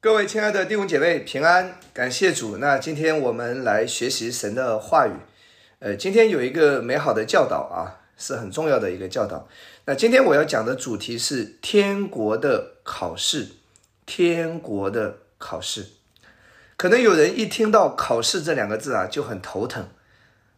[0.00, 2.58] 各位亲爱的弟兄姐妹平安，感谢主。
[2.58, 5.12] 那今天我们来学习神的话语。
[5.80, 9.48] 呃，今天有一个美好的教导啊，是很重要的一个教导。
[9.86, 13.48] 那今天我要讲的主题是天国的考试。
[14.06, 15.86] 天国的考试，
[16.76, 19.88] 可能有人一听到考试这两个字啊，就很头疼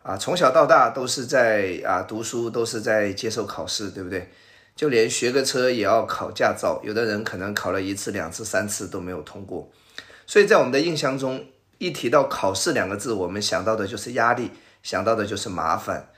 [0.02, 0.18] 啊。
[0.18, 4.29] 从小到大都是在啊读书，都是在接受考试，对不对？
[4.81, 9.71] 就连学个车也要考驾照，有的人可能考了一次、两次、三次都没有通过。
[10.27, 11.45] 所以在我们的印象中，
[11.77, 14.52] 一提到考试两个字，我们想到的就是压力，
[14.83, 16.09] 想到的就是麻烦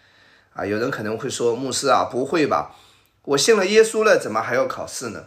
[0.52, 0.64] 啊。
[0.64, 2.76] 有人可能会说：“牧师啊，不会吧？
[3.24, 5.24] 我信了耶稣了，怎么还要考试呢？”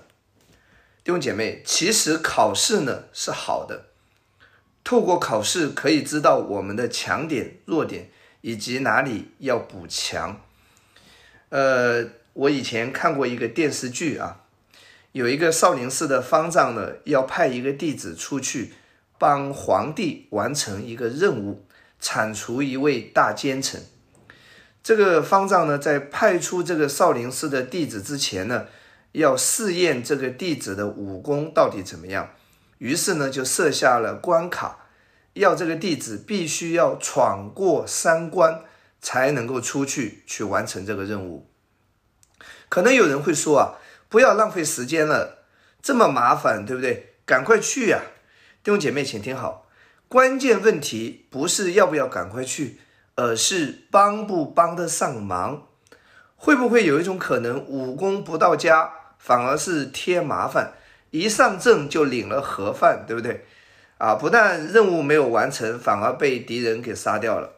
[1.04, 3.88] 弟兄姐妹，其实考试呢是好的，
[4.86, 8.10] 透过考试可以知道我们的强点、弱点
[8.40, 10.40] 以及哪里要补强。
[11.50, 12.08] 呃。
[12.36, 14.42] 我以前看过一个电视剧啊，
[15.14, 18.74] 有一个少林寺的方丈呢，要派一个弟子出去
[19.18, 21.66] 帮皇帝完成一个任务，
[22.02, 23.82] 铲除一位大奸臣。
[24.84, 28.66] 这个方丈呢，在派出这个少林寺的弟子之前呢，
[29.14, 32.32] 要试验这个弟子的武功到底怎么样。
[32.80, 34.90] 于是呢，就设下了关卡，
[35.36, 38.60] 要这个弟子必须要闯过三关，
[39.00, 41.48] 才能够出去去完成这个任务。
[42.76, 45.46] 可能有人会说啊，不要浪费时间了，
[45.82, 47.14] 这么麻烦，对不对？
[47.26, 48.02] 赶快去呀！
[48.66, 49.66] 弟兄姐妹，请听好，
[50.10, 52.82] 关键问题不是要不要赶快去，
[53.16, 55.70] 而是帮不帮得上忙。
[56.36, 60.74] 会不会有一种可能，武功不到家，反而是添麻烦，
[61.12, 63.46] 一上阵就领了盒饭，对不对？
[64.00, 67.52] 啊，不但任务没有完成，反而被敌人给杀掉了。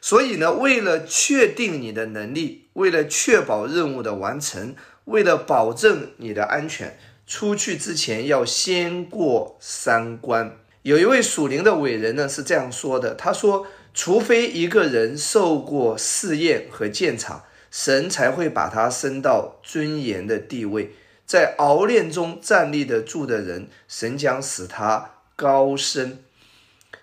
[0.00, 4.74] 所以呢，为了确定你的能力，为了确保任务的完成，
[5.04, 10.56] 为了保证你的安全，出去之前要先过三关。
[10.82, 20.94] 有一位属灵的伟人呢是这样说的：“他说，除非一个人受过试验和鉴察，神才会把他升到尊严的地位。
[21.24, 26.18] 在熬炼中站立得住的人，神将使他高升。”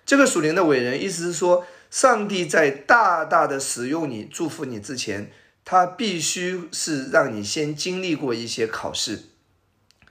[0.06, 1.66] 这个属灵的伟人意思是说。
[1.90, 5.30] 上帝在大大的使用你、祝福你之前，
[5.64, 9.24] 他必须是让你先经历过一些考试、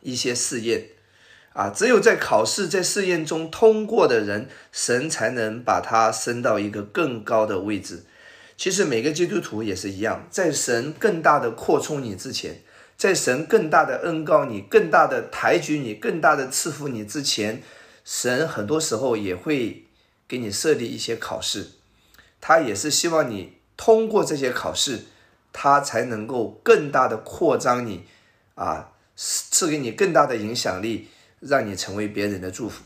[0.02, 0.90] 一些试验，
[1.54, 8.04] 啊，只有在考试、在试验中通过的人，神才能把他升到一个更高的位置。
[8.58, 12.62] 其实每个基督徒也是一样，在神更大的扩充你之前，
[12.98, 17.62] 在神更大的恩高你、更大的抬举你、更大的赐福你之前，
[18.04, 19.86] 神很多时候也会。
[20.26, 21.74] 给你设立一些考试，
[22.42, 25.02] 他也是希望你通过这些考试，
[25.54, 28.04] 他才能够更大的扩张你，
[28.56, 31.08] 啊，赐给你更大的影响力，
[31.40, 32.84] 让你成为别人的祝福。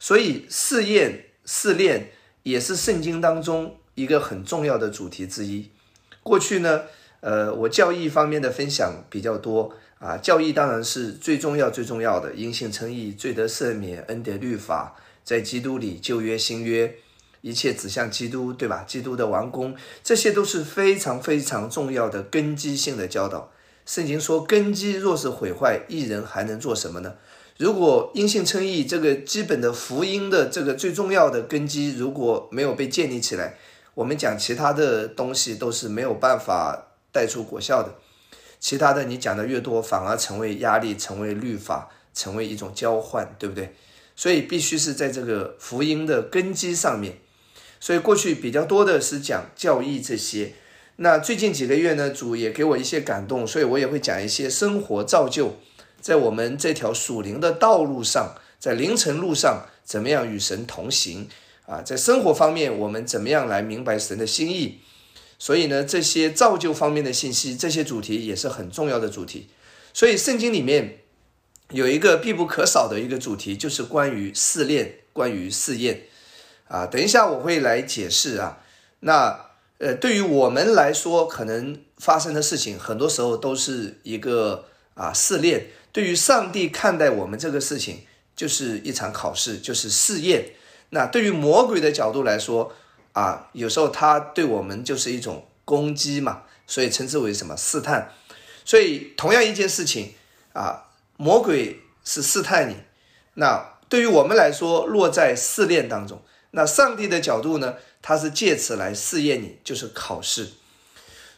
[0.00, 2.10] 所以试验、试炼
[2.42, 5.70] 也是圣经当中一个很重要的主题之一。
[6.22, 6.82] 过去呢，
[7.20, 14.96] 呃，我教义方面的分享比较多啊，教义当然是最重要、最重要的，因信称义、罪得赦免、恩典律法。
[15.22, 16.92] 在基督里，旧约、新约，
[17.40, 18.84] 一切指向基督，对吧？
[18.86, 23.50] 基督的王宫，这些都是非常非常重要的根基性的教导。
[23.86, 27.14] 圣经说，根基若是毁坏，一人还能做什么呢？
[27.56, 33.58] 如果因信称义这个基本的福音的这个最重要的根基如果没有被建立起来，
[33.94, 37.94] 我们讲其他的东西都是没有办法带出果效的。
[38.58, 43.74] 其他的你讲的越多，反而成为压力，成为律法，成为一种交换，对不对？
[44.14, 47.18] 所以必须是在这个福音的根基上面，
[47.80, 50.52] 所以过去比较多的是讲教义这些。
[50.96, 55.56] 那最近几个月呢，主也给我一些感动，所以我也会讲一些生活造就，
[56.00, 61.26] 在我们这条属灵的道路上，在凌晨路上怎么样与神同行
[61.66, 61.82] 啊？
[61.82, 64.80] 在生活方面，我们怎么样来明白神的心意？
[65.38, 69.48] 所以呢，这些造就方面的信息，这些主题也是很重要的主题。
[69.92, 70.98] 所以圣经里面。
[71.72, 76.02] 有一个必不可少的一个主题，就是关于试炼，关于试验，
[76.70, 78.58] 啊，等一下我会来解释啊。
[79.00, 79.46] 那
[79.78, 85.66] 呃，对于我们来说，可能发生的事情，很多时候都是一个啊试炼。
[85.90, 88.06] 对于上帝看待我们这个事情，
[88.36, 90.52] 就是一场考试，就是试验。
[90.90, 92.72] 那对于魔鬼的角度来说，
[93.12, 98.12] 啊，有时候他对我们就是一种攻击嘛，所以称之为什么试探。
[98.64, 100.14] 所以同样一件事情
[100.52, 100.86] 啊。
[101.16, 102.76] 魔鬼是试探你，
[103.34, 106.22] 那对于我们来说，落在试炼当中。
[106.52, 107.76] 那上帝的角度呢？
[108.02, 110.48] 他是借此来试验你，就是考试。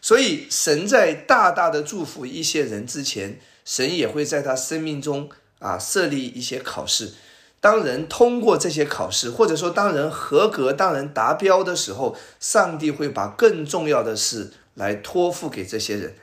[0.01, 5.29] 所以神在大大的祝福一些人之前，神也会在他生命中
[5.59, 7.15] 啊设立一些考试。
[7.61, 16.15] 当人通过这些考试，或者说当人合格、当人达标的时候，上帝会把更重要的事来托付给这些人。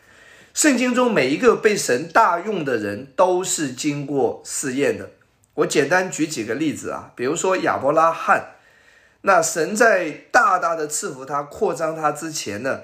[0.53, 5.11] 圣经中每一个被神大用的人都是经过试验的。
[5.53, 8.55] 我简单举几个例子啊，比如说亚伯拉罕，
[9.21, 12.81] 那神在大大的赐福他、扩张他之前呢，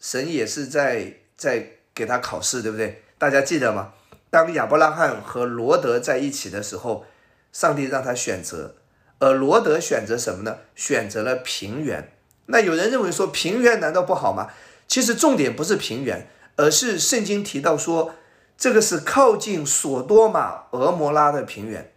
[0.00, 3.02] 神也是在在给他考试，对不对？
[3.18, 3.92] 大家记得吗？
[4.30, 7.04] 当亚伯拉罕和罗德在一起的时候。
[7.52, 8.74] 上帝让他选择，
[9.18, 10.58] 而罗德选择什么呢？
[10.74, 12.12] 选择了平原。
[12.48, 14.50] 那有人认为说平原难道不好吗？
[14.86, 18.14] 其实重点不是平原，而是圣经提到说
[18.58, 21.90] 这个是靠近索多玛、俄摩拉的平原。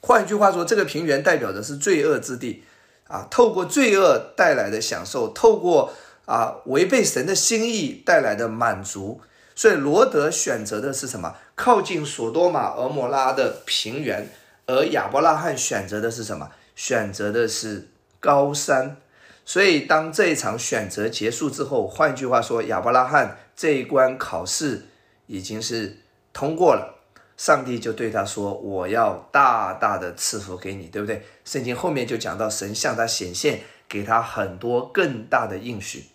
[0.00, 2.62] 换句话说，这个平原代表的是罪恶之地
[3.08, 3.26] 啊。
[3.30, 5.92] 透过罪恶带来的享受，透过
[6.24, 9.20] 啊违背神的心意带来的满足，
[9.54, 11.34] 所以罗德选择的是什么？
[11.54, 14.28] 靠近索多玛、俄摩拉的平原。
[14.66, 16.50] 而亚伯拉罕选择的是什么？
[16.74, 17.88] 选择的是
[18.18, 18.96] 高山。
[19.44, 24.86] 所以，当这一场选择结束之后，换句话说，亚伯拉罕这一关考试
[25.28, 25.98] 已经是
[26.32, 26.95] 通过了。
[27.36, 36.06] 上帝就对他说：“我要大大的赐福给你，对不对？”圣经后面就讲到，神向他显现，给他很多更大的应许。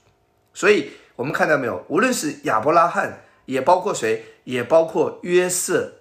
[0.53, 1.85] 所以，我们看到没有？
[1.87, 5.93] 无论是亚伯拉罕，也包括谁，也包括约瑟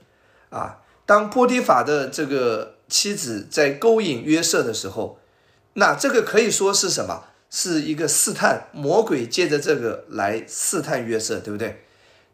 [0.48, 0.78] 啊。
[1.04, 5.18] 当波提法的这个妻子在勾引约瑟的时候，
[5.74, 7.24] 那这个可以说是什么？
[7.52, 11.82] 是一个试探，魔鬼借着这个来试探约瑟，对不对？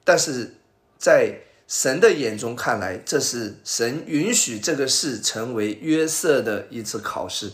[0.05, 0.57] 但是
[0.99, 7.53] 在神的眼中看来，这是神允许这个事成为约瑟的一次考试。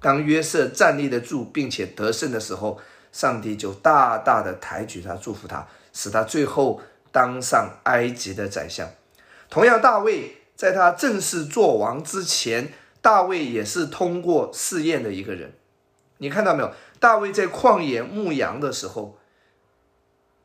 [0.00, 2.80] 当约瑟站立得住并且得胜的时候，
[3.12, 6.80] 上帝就大大的抬举他，祝福他，使他最后
[7.12, 8.88] 当上埃及的宰相。
[9.48, 10.38] 同样，大卫。
[10.56, 12.72] 在他正式做王之前，
[13.02, 15.52] 大卫也是通过试验的一个人。
[16.16, 16.72] 你看到没有？
[16.98, 19.18] 大卫在旷野牧羊的时候，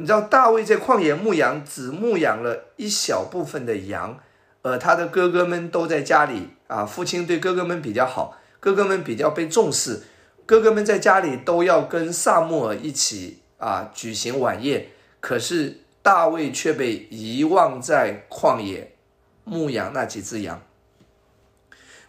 [0.02, 4.18] 你知道大卫在旷野牧羊，只牧养了一小部分的羊，
[4.64, 6.84] 而他的哥哥们都在家里啊。
[6.84, 10.02] 父亲对哥哥们比较好，哥哥们比较被重视，
[10.48, 14.88] 哥哥们在家里都要跟萨穆尔一起啊举行晚宴。
[15.20, 18.96] 可是大卫却被遗忘在旷野。
[19.44, 20.62] 牧羊那几只羊，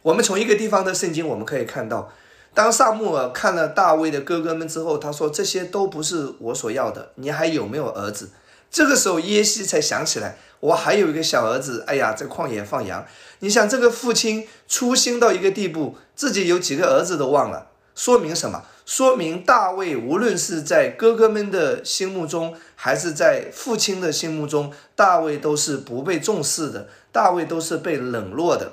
[0.02, 2.12] 我们从一个地方的圣经我们可以看到，
[2.54, 8.30] 当萨穆尔看了大卫的哥哥们之后，他说：“这些都不是我所要的，你还有没有儿子？”
[8.70, 11.84] 这个时候耶西才想起来，我还有一个小儿子。
[11.86, 13.04] 哎呀，在旷野放羊。
[13.40, 18.64] 你想，这个父亲粗心到一个地步，自己有几个儿子都忘了，说明什么？
[18.84, 26.88] 说明大卫无论是在哥哥们的心目中，还是在父亲的心目中，大卫都是不被重视的。
[27.12, 28.72] 大卫都是被冷落的，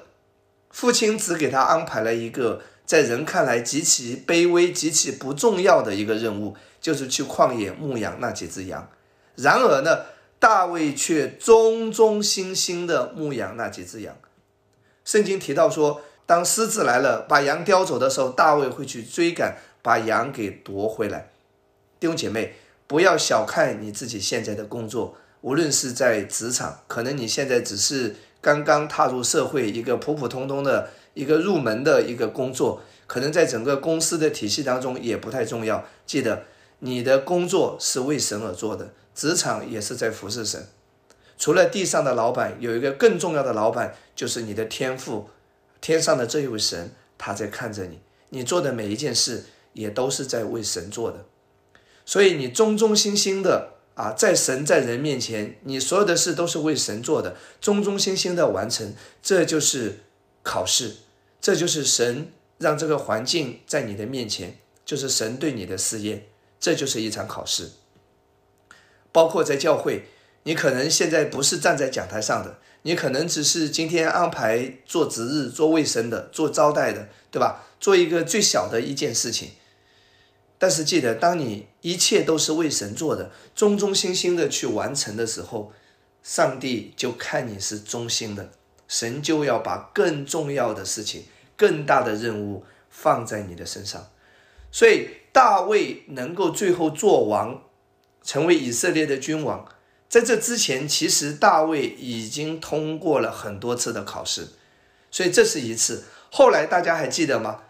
[0.72, 8.90] 父亲只给他安排了一个在人看来极其卑微、极其不重要的一个任务，就是去旷野牧养那几只羊。
[9.36, 10.06] 然而呢，
[10.40, 14.18] 大卫却忠忠心心的牧养那几只羊。
[15.06, 21.30] 圣经提到说，当狮子来了，把羊叼走的时候，大卫会去追赶，把羊给夺回来。
[22.00, 22.56] 弟兄姐妹，
[22.88, 28.16] 不要小看你自己现在的工作，无论是在职场，可能你现在只是。
[28.42, 30.90] 刚刚踏入社会，一个普普通通的
[31.20, 35.84] 一个入门的一个工作，可能在整个公司的体系当中也不太重要。
[36.06, 36.44] 记得
[36.80, 40.66] 你的工作是为神而做的，职场也是在服侍神。
[41.38, 45.30] 除了地上的老板，有一个更重要的老板，就是你的天赋，
[45.82, 48.00] 天上的这一位神，他在看着你，
[48.30, 51.26] 你做的每一件事也都是在为神做的，
[52.06, 53.74] 所以你忠忠心心的。
[53.96, 60.00] 啊，在神在人面前，你所有的事都是为神做的，忠忠心心的完成，这就是
[60.42, 60.96] 考试，
[61.42, 66.28] 这就是神让这个环境在你的面前，就是神对你的试验，
[66.60, 67.72] 这就是一场考试。
[69.12, 70.06] 包括在教会，
[70.44, 77.66] 你可能现在不是站在讲台上的，你可能只是今天安排做值日、做卫生的、做招待的，对吧？
[77.80, 79.52] 做一个最小的一件事情。
[80.58, 85.72] 但是记得，当你一切都是为神做的，忠忠心心的去完成的时候，
[86.22, 88.52] 上帝就看你是忠心的，
[88.90, 91.24] 神就要把更重要的事情、
[91.56, 94.10] 更大的任务放在你的身上。
[94.70, 97.62] 所以大卫能够最后做王，
[98.22, 99.66] 成为以色列的君王，
[100.10, 104.50] 在这之前，其实大卫已经通过了很多次的考试，
[105.10, 106.04] 所以这是一次。
[106.30, 107.62] 后来大家还记得吗？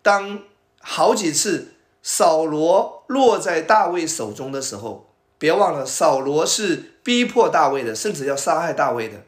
[0.00, 0.44] 当
[0.80, 1.74] 好几次。
[2.00, 9.24] 扫罗落在大卫手中的时候，别忘了，扫罗是逼迫大卫的，甚至要杀害大卫的。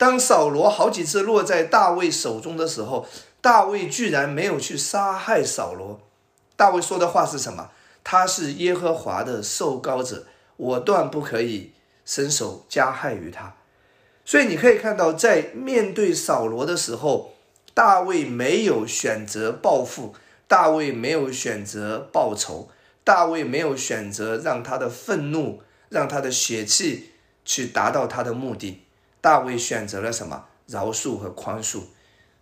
[0.00, 3.06] 当扫罗好几次落在大卫手中的时候，
[3.42, 6.00] 大卫居然没有去杀害扫罗。
[6.56, 7.70] 大卫说的话是什么？
[8.02, 10.24] 他是耶和华的受膏者，
[10.56, 11.72] 我断不可以
[12.06, 13.56] 伸手加害于他。
[14.24, 17.34] 所以你可以看到，在面对扫罗的时候，
[17.74, 20.14] 大卫没有选择报复，
[20.48, 22.70] 大卫没有选择报仇，
[23.04, 27.10] 大卫没有选择让他的愤怒、让他的血气
[27.44, 28.84] 去达到他的目的。
[29.20, 30.46] 大卫选择了什么？
[30.66, 31.82] 饶恕和宽恕。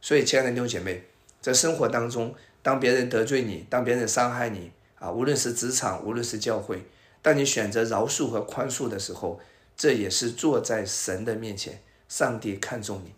[0.01, 1.05] 所以，亲爱的弟兄姐妹，
[1.41, 4.71] 在生活当中，当别人得罪你，当别人伤害你。
[4.99, 6.85] 啊，无论是职场，无论是教会，
[7.23, 9.41] 当你选择饶恕和宽恕的时候，
[9.77, 13.13] 这也是坐在神的面前，上帝看重你。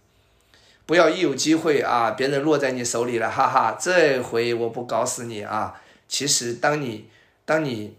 [0.85, 5.81] 不要一有机会啊，别人落在你手里了，哈哈，这回我不搞死你啊！
[6.09, 7.09] 其实，当你
[7.45, 7.97] 当你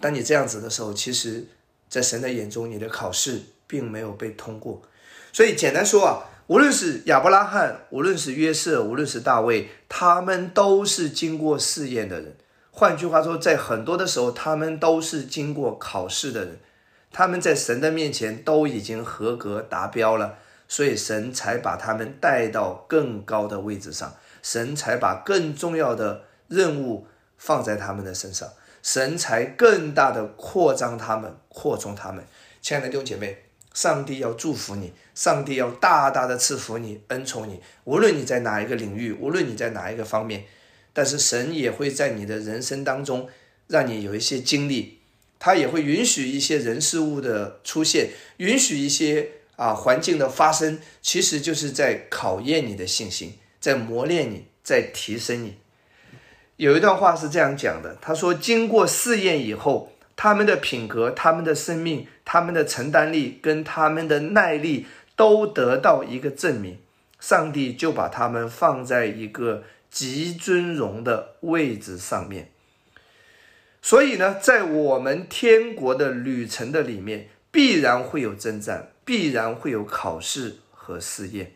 [0.00, 1.46] 当你这样子的时候，其实，
[1.88, 3.42] 在神的眼中，你的考试
[3.74, 4.80] 并没有被通过。
[5.32, 6.30] 所以，简单说啊。
[6.46, 12.36] 无论是亚伯拉罕，无论是约瑟，无论是大卫，他们都是经过试验的人。
[12.70, 16.60] 换句话说，在很多的时候，他们都是经过考试的人，
[17.10, 20.36] 他们在神的面前都已经合格达标了，
[20.68, 27.06] 所以神才把他们带到更高的位置上，神才把更重要的任务
[27.38, 28.50] 放在他们的身上，
[28.82, 32.22] 神才更大的扩张他们，扩充他们。
[32.60, 33.43] 亲爱的弟兄姐妹，
[33.74, 40.44] 上帝要祝福你，上帝要大大的赐福你，恩宠你，无论你在哪一个领域，无论你在哪一个方面。
[40.92, 43.28] 但是神也会在你的人生当中，
[43.66, 45.00] 让你有一些经历，
[45.40, 55.56] 他也会允许一些人事物的出现，允许一些啊环境的发生，其实就是在考验你的信心，在磨练你，在提升你。
[56.56, 66.78] 有一段话是这样讲的，他说：“经过试验以后，他们的品格、他们的生命、他们的承担力跟他们的耐力都得到一个证明，
[67.20, 72.50] 上帝就把他们放在一个。”极尊荣的位置上面，
[73.80, 81.52] 所以呢，在我们天国的旅程的里面，必然会有征战，必然会有考试和试验。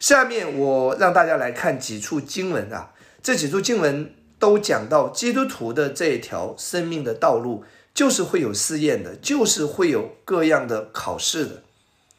[0.00, 7.62] 下面我让大家来看几处经文啊，这几处经文都讲到基督徒的这一条生命的道路，
[7.96, 11.62] 就是会有试验的，就是会有各样的考试的，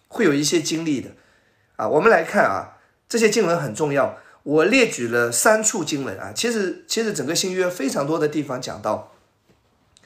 [0.08, 1.12] 会有一些经历的
[1.76, 1.88] 啊。
[1.88, 4.18] 我们来看啊，这些经文很重要。
[4.42, 9.14] 我列举了三处经文啊，其实其实整个新约非常多的地方讲到，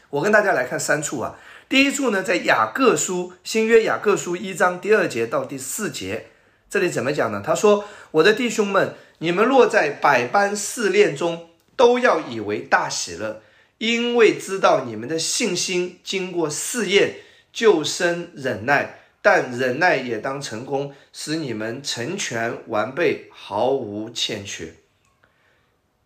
[0.09, 1.39] 我跟大家来看三处啊。
[1.69, 6.27] 第一处呢，在雅各书新约雅各书一章第二节到第四节，
[6.69, 7.41] 这里怎么讲呢？
[7.41, 11.47] 他说：“我的弟兄们，你们落在百般试炼中，
[11.77, 13.41] 都要以为大喜乐，
[13.81, 17.15] 因为知道你们的信心经过试验，
[17.51, 24.73] 就生忍耐。”但忍耐也当成功，使你们成全完备，毫无欠缺。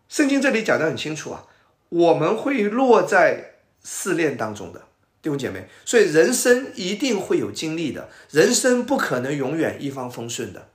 [0.10, 1.48] 圣经这里讲的很清楚啊，
[1.88, 3.56] 我们会落在
[3.86, 4.82] 试炼当中的
[5.22, 10.68] 弟兄姐妹，所以人生一定会有经历的，人生不可能永远一帆风顺的。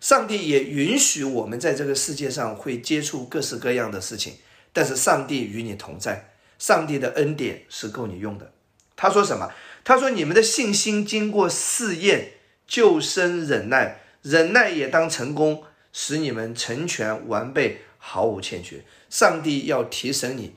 [0.00, 4.34] 上帝也允许我们在这个世界上会接触各式各样的事情，
[4.72, 6.27] 但是上帝与你同在，
[6.58, 8.52] 上帝的恩典是够你用的。
[8.96, 9.52] 他说什么？
[9.84, 12.32] 他说：“你们的信心经过试验，
[12.66, 18.84] 就生忍耐；忍耐也当成功，使你们成全完备，毫无欠缺。
[19.08, 20.54] 上帝要提升你，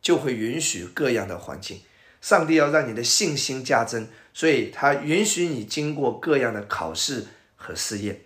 [0.00, 1.80] 就会允许各样的环境。
[2.20, 8.20] 上帝要让你的信心加增，所以他允许你经过各样的考试和试验。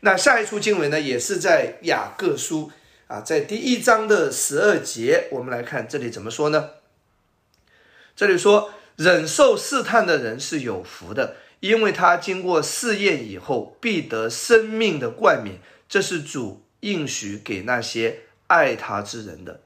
[0.00, 2.72] 那下一处经文呢，也是在雅各书
[3.08, 6.70] 啊，在第一章的十二节，我们来看这里怎么说呢？
[8.16, 15.60] 这里说。”忍受试探的人是有福的，因为他经过试验以后，必得生命的冠冕。
[15.88, 19.60] 这是主应许给那些爱他之人的。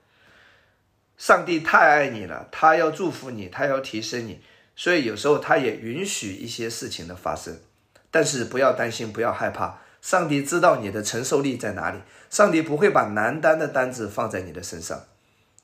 [1.16, 4.42] 上帝太爱你了，他要祝福你，他要提升你，
[4.76, 7.58] 所以有时候他也允许一些事情的发生。
[8.10, 15.04] 但是不要担心，不要害怕，上帝知道你的承受力在哪里，上帝不会把难担的单子放在你的身上。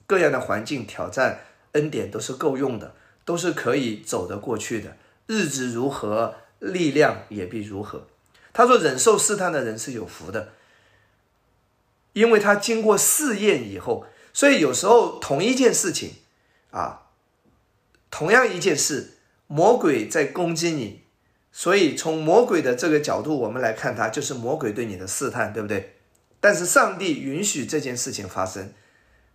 [0.07, 1.41] 各样的环境挑战，
[1.73, 2.95] 恩典都是够用的。
[3.25, 8.07] 都是可以走得过去的，日子如何，力量也必如何。
[8.51, 10.53] 他说：“忍受试探的人是有福的，
[12.13, 16.13] 因为他经过试验以后，所以有时候同一件事情，
[16.71, 17.03] 啊，
[18.09, 21.03] 同样一件事，魔鬼在攻击你，
[21.51, 25.95] 所以从魔鬼的这个角度，我们来看他就是魔鬼对你的试探，对不对？
[26.39, 28.73] 但是上帝允许这件事情发生，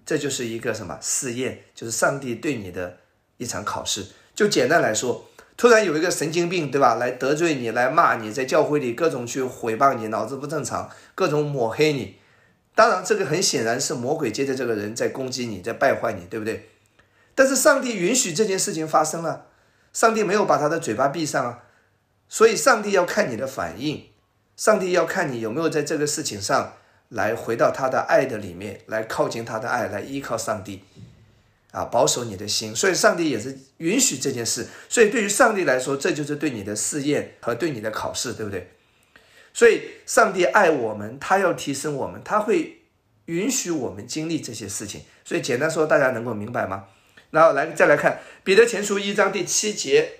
[0.07, 1.65] 这就是一个什么试验？
[1.75, 2.99] 就是上帝对你的。”
[3.37, 6.95] 一场考试，就简单来说，突然有一个神经病，对吧？
[6.95, 12.15] 来得罪你，来骂你，在教会里各种去诽谤你，脑子不正常，各种抹黑你。
[12.77, 16.71] 当然，这个很显然是魔鬼接着这个人在攻击你，在败坏你，对不对？
[17.35, 19.47] 但是上帝允许这件事情发生了，
[19.93, 21.65] 上帝没有把他的嘴巴闭上啊。
[22.29, 24.07] 所以，上帝要看你的反应，
[24.57, 26.75] 上帝要看你有没有在这个事情上
[27.09, 30.83] 来回到他的爱的里面，来靠近他的爱，来依靠上帝。
[31.73, 34.69] 啊，保守你的心，所以上帝也是允许这件事。
[34.89, 38.71] 所以对于上帝来说，这就是对你的试验和对你的考试，对不对？
[39.53, 42.83] 所以上帝爱我们，他要提升我们，他会
[43.25, 45.03] 允许我们经历这些事情。
[45.25, 46.85] 所以简单说，大家能够明白吗？
[47.31, 50.13] 然后来再来看彼得前书一章第七节，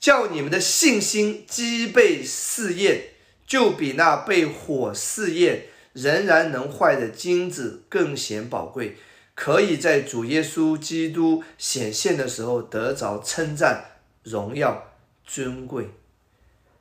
[0.00, 3.10] 叫你们的信心积被试验，
[3.46, 8.96] 就比那被火试验仍然能坏的金子更显宝贵。
[9.34, 14.92] 可以在主耶稣基督显现的时候得着称赞、荣耀、
[15.24, 15.90] 尊贵。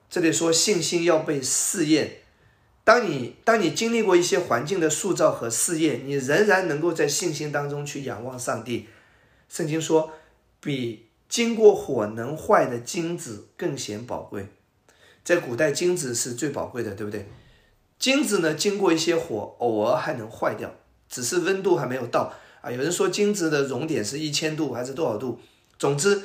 [0.10, 2.18] 这里说信心要被试验。
[2.84, 8.88] 当你当你经历过一些环境的塑造和试验，你仍然能够在信心当中去仰望上帝。
[9.48, 10.12] 圣经说，
[10.60, 14.48] 比经过火能坏的金子更显宝贵。
[15.24, 17.30] 在古代，金子是最宝贵的，对不对？
[18.00, 20.74] 金子呢，经过一些火，偶尔还能坏掉，
[21.08, 22.34] 只是温度还没有到。
[22.62, 25.40] 啊，有人说金子的熔点是一千度还是多少度？
[25.78, 26.24] 总之，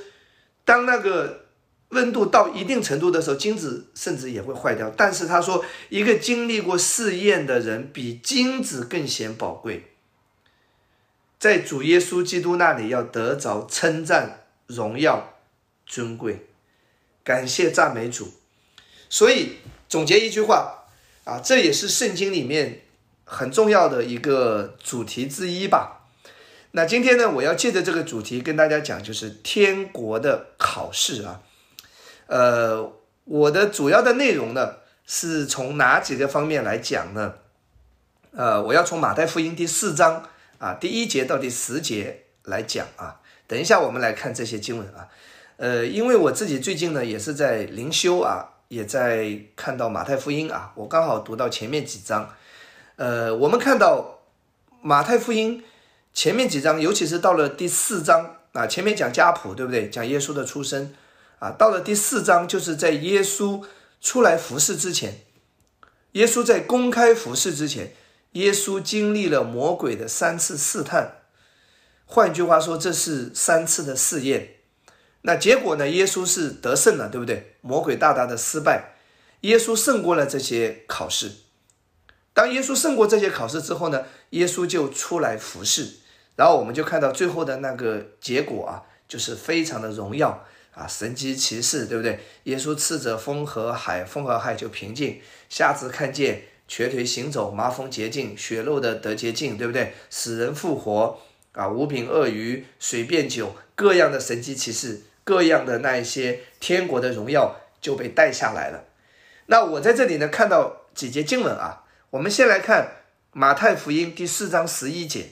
[0.65, 1.47] 当那个
[1.91, 4.91] 温度到一定程度的时候，金子甚至也会坏掉。
[4.97, 9.93] 但是他说，一个经历过试验的人比金子更显宝贵，
[11.39, 15.35] 在主耶稣基督那里要得着称赞、荣耀、
[15.87, 16.47] 尊贵，
[17.23, 18.33] 感谢赞美主。
[19.09, 20.87] 所以总结一句话
[21.25, 22.83] 啊，这也是圣经里面
[23.25, 26.09] 很重要的一个主题之一吧。
[26.73, 31.43] 那今天呢，我要借着这个主题跟大家讲，就是天国的考试啊。
[32.27, 32.93] 呃，
[33.25, 37.35] 我的主要的内容呢，是从哪几个方面来讲呢？
[38.33, 40.29] 呃，我要从马太福音第四章
[40.59, 43.21] 啊第一节到第十节来讲啊。
[43.47, 45.09] 等一下我们来看这些经文啊。
[45.57, 52.35] 呃，因为我自己最近呢也是在灵修啊，也在看到马太福音啊，我刚好读到前面几章。
[52.97, 54.21] 呃，我们看到
[54.83, 55.63] 马太福音。
[56.17, 59.91] 前面几章，尤其是到了第四章啊，前面讲家谱，对不对？
[59.91, 60.95] 讲耶稣的出生
[61.41, 63.65] 啊，到了第四章，就是在耶稣
[64.01, 65.23] 出来服侍之前，
[66.13, 67.95] 耶稣在公开服侍之前，
[68.35, 71.24] 耶稣经历了魔鬼的三次试探。
[72.07, 74.57] 换句话说，这是三次的试验。
[75.23, 75.89] 那结果呢？
[75.89, 77.57] 耶稣是得胜了，对不对？
[77.63, 78.97] 魔鬼大大的失败，
[79.41, 81.33] 耶稣胜过了这些考试。
[82.35, 84.05] 当耶稣胜过这些考试之后呢？
[84.31, 85.99] 耶稣就出来服侍。
[86.37, 92.21] 然后我们就看到最后的那个结果啊，就是非常的荣耀啊，神机骑士，对不对？
[92.43, 99.95] 耶稣斥责风和海，风和海就平静，瞎子看见，瘸腿行走，麻风洁净，血肉的得洁净，对不对？
[100.11, 101.21] 死人复活
[101.55, 108.85] 啊，五饼鳄鱼，水变酒，各样的神机骑士，各样的那一些天国的荣耀就被带下来了。
[109.47, 112.97] 那我在这里呢看到几节经文啊，我们先来看
[113.33, 115.31] 马太福音第四章十一节。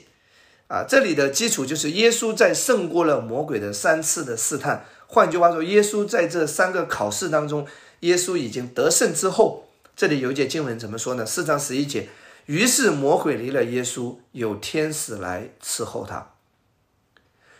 [0.67, 4.85] 啊，这里的基础就是耶稣在胜过了魔鬼的三次的试探。
[5.05, 7.67] 换句话说，耶稣在这三个考试当中，
[7.99, 11.23] 耶稣已经得胜之后，这里有一节经文怎么说呢？
[11.23, 12.07] 四章十一节，
[12.45, 16.33] 于是魔鬼离了耶稣，有天使来伺候他。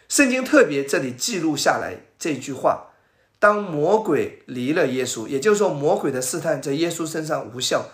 [0.09, 2.91] 圣经特别这里记录下来这句话：
[3.39, 7.89] 当魔鬼离了耶稣，也就是说魔鬼的试探在耶稣身上无效，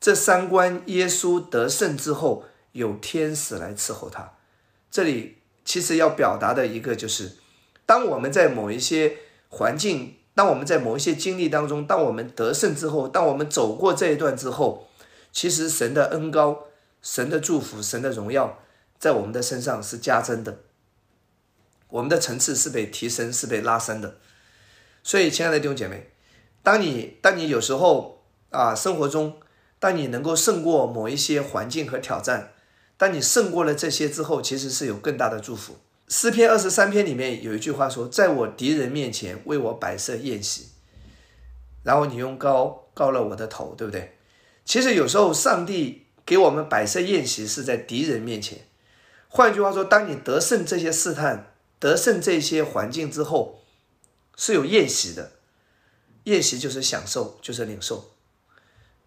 [0.00, 4.32] 这三关耶稣得胜之后，有天使来伺候他。
[4.90, 7.32] 这里其实要表达的一个就是，
[7.86, 14.88] 当我们在某一些环境，当我们在某一些经历当中，当我们得胜之后，当我们走过这一段之后，
[15.32, 16.66] 其实神的恩高、
[17.02, 18.58] 神的祝福、神的荣耀
[18.98, 20.60] 在我们的身上是加增的，
[21.88, 24.16] 我们的层次是被提升、是被拉升的。
[25.02, 26.10] 所以，亲爱的弟兄姐妹，
[26.62, 29.40] 当你当你有时候啊，生活中，
[29.78, 32.52] 当你能够胜过某一些环境和挑战。
[32.98, 35.78] 当你胜过了这些之后，其实是有更大的祝福。
[36.06, 40.68] 诗篇二十三篇里面有一句话说：“在我敌人面前为我摆设宴席。”
[41.82, 44.18] 然后你用膏膏了我的头，对不对？
[44.70, 48.68] 其实有时候上帝给我们摆设宴席是在敌人面前。
[49.26, 53.64] 换句话说，当你得胜这些试探、得胜这些环境之后，
[54.36, 55.32] 是有宴席的。
[56.22, 58.12] 宴席就是享受，就是领受，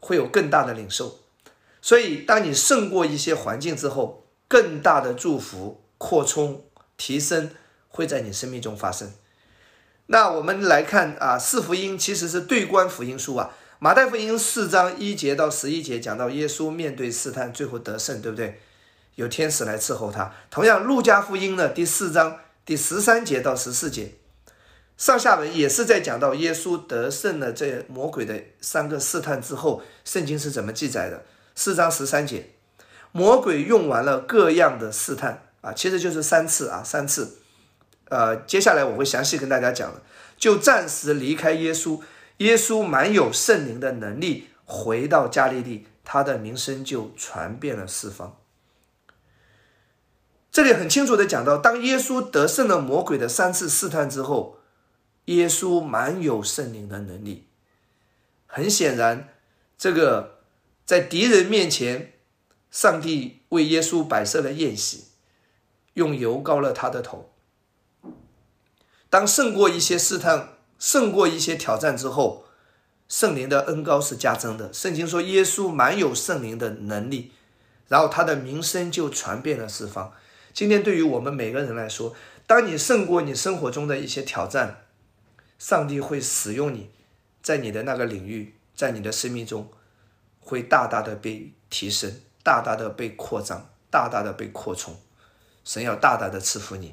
[0.01, 1.21] 会有更大的领受。
[1.81, 6.65] 所以，当你胜过一些环境之后，更大的祝福、扩充、
[6.97, 7.51] 提升
[7.87, 9.13] 会在你生命中发生。
[10.07, 13.55] 那我们来看啊，四福音其实是对观福音书啊。
[13.83, 18.61] 马太福音四章一节到十一节讲到耶稣面对试探最后得胜，对不对？
[19.15, 20.33] 有天使来伺候他。
[20.49, 24.13] 同样，路加福音呢第四章第十三节到十四节，
[24.95, 31.25] 上下文也是在讲到耶稣得胜了这魔鬼的三个试探之后，圣经是怎么记载的？
[31.53, 32.51] 四章十三节，
[33.11, 37.39] 魔鬼用完了各样的试探啊，其实就是三次啊，三次。
[38.07, 40.01] 呃，接下来我会详细跟大家讲了，
[40.37, 41.99] 就暂时离开耶稣，
[42.37, 48.37] 耶稣满有圣灵的能力，回到加利利，他的名声就传遍了四方。
[50.51, 54.59] 这里很清楚的讲到，当耶稣得胜了魔鬼的三次试探之后，
[55.25, 57.47] 耶稣满有圣灵的能力。
[58.45, 59.33] 很显然，
[59.77, 60.41] 这个
[60.85, 62.13] 在敌人面前，
[62.69, 65.05] 上帝为耶稣摆设了宴席，
[65.93, 67.31] 用油膏了他的头。
[69.09, 72.43] 当胜过一些试探、胜过一些挑战之后，
[73.07, 74.73] 圣灵的恩高是加增的。
[74.73, 77.31] 圣经说，耶稣满有圣灵的能力，
[77.87, 80.11] 然后他的名声就传遍了四方。
[80.51, 82.13] 今天对于我们每个人来说，
[82.45, 84.83] 当你胜过你生活中的一些挑战，
[85.57, 86.89] 上帝会使用你，
[87.41, 89.71] 在你的那个领域，在你的生命中，
[90.41, 94.99] 会大大的被提升，大大的被扩张，大大的被扩充。
[95.63, 96.87] 神要大大的赐福你，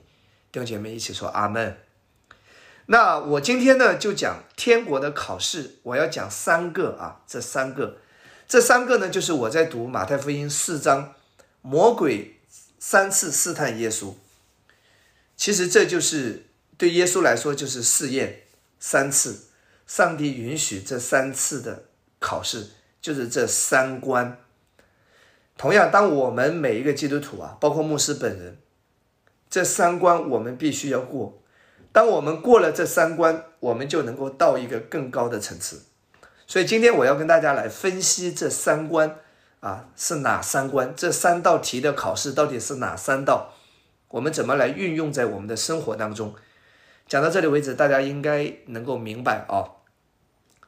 [0.53, 1.77] 弟兄姐妹一起说阿门。
[2.93, 7.99] 那我今天呢就讲天国的考试，我要讲三个啊，这三个，
[8.49, 11.15] 这三个呢就是我在读马太福音四章，
[11.63, 12.41] 魔鬼
[12.81, 14.15] 三次试探耶稣，
[15.37, 18.41] 其实这就是对耶稣来说就是试验
[18.81, 19.45] 三次，
[19.87, 21.85] 上帝允许这三次的
[22.19, 24.37] 考试，就是这三关。
[25.57, 28.59] 同样，当我们每一个基督徒啊，包括牧师本人，
[29.49, 31.40] 这三关我们必须要过。
[31.93, 35.83] 当我们过了这三关，我们就能够到一个更高的层次。
[36.47, 39.17] 所以今天我要跟大家来分析这三关
[39.61, 40.95] 啊是哪三关？
[40.97, 43.55] 这三道题的考试到底是哪三道？
[44.09, 46.35] 我们怎么来运用在我们的生活当中？
[47.07, 49.77] 讲到这里为止，大家应该能够明白哦。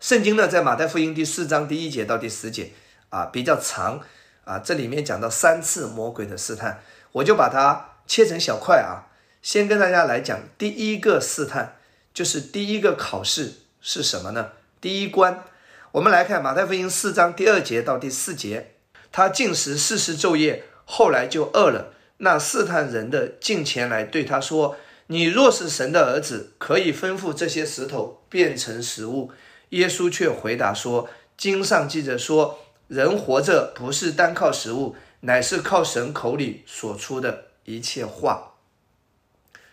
[0.01, 2.73] 圣经呢，在马太福音第四章第一节到第十节
[3.11, 4.01] 啊比较长
[4.45, 6.81] 啊，这里面讲到三次魔鬼的试探，
[7.13, 9.07] 我就把它切成小块啊。
[9.43, 11.77] 先跟大家来讲，第一个试探
[12.15, 14.53] 就是第一个考试是什么呢？
[14.81, 15.43] 第一关，
[15.91, 18.75] 我们来看马太福音四章第二节到第四节，
[19.11, 21.93] 他进食四十昼夜，后来就饿了。
[22.19, 24.77] 那试探人的进前来对他说
[25.09, 29.33] ：“你若是神的儿子，可以吩咐这些石头变成食物。”
[29.71, 38.51] 耶稣却回答说：“经上记着说，人活着不是单靠食物，乃是靠神口里所出的一切话。”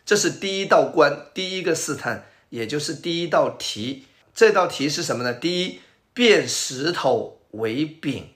[0.09, 4.05] 这是第一道关，第一个试探，也就是第一道题。
[4.33, 5.31] 这道题是什么呢？
[5.31, 5.81] 第一，
[6.15, 8.33] 变石头为饼，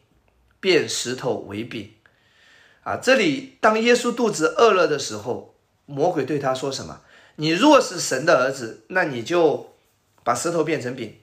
[0.60, 1.92] 变石头为饼。
[2.84, 5.56] 啊，这里当耶稣肚子饿了的时候，
[5.88, 7.02] 魔鬼对他说什么？
[7.38, 9.74] 你若是神的儿子，那你就
[10.24, 11.18] 把石头变成饼，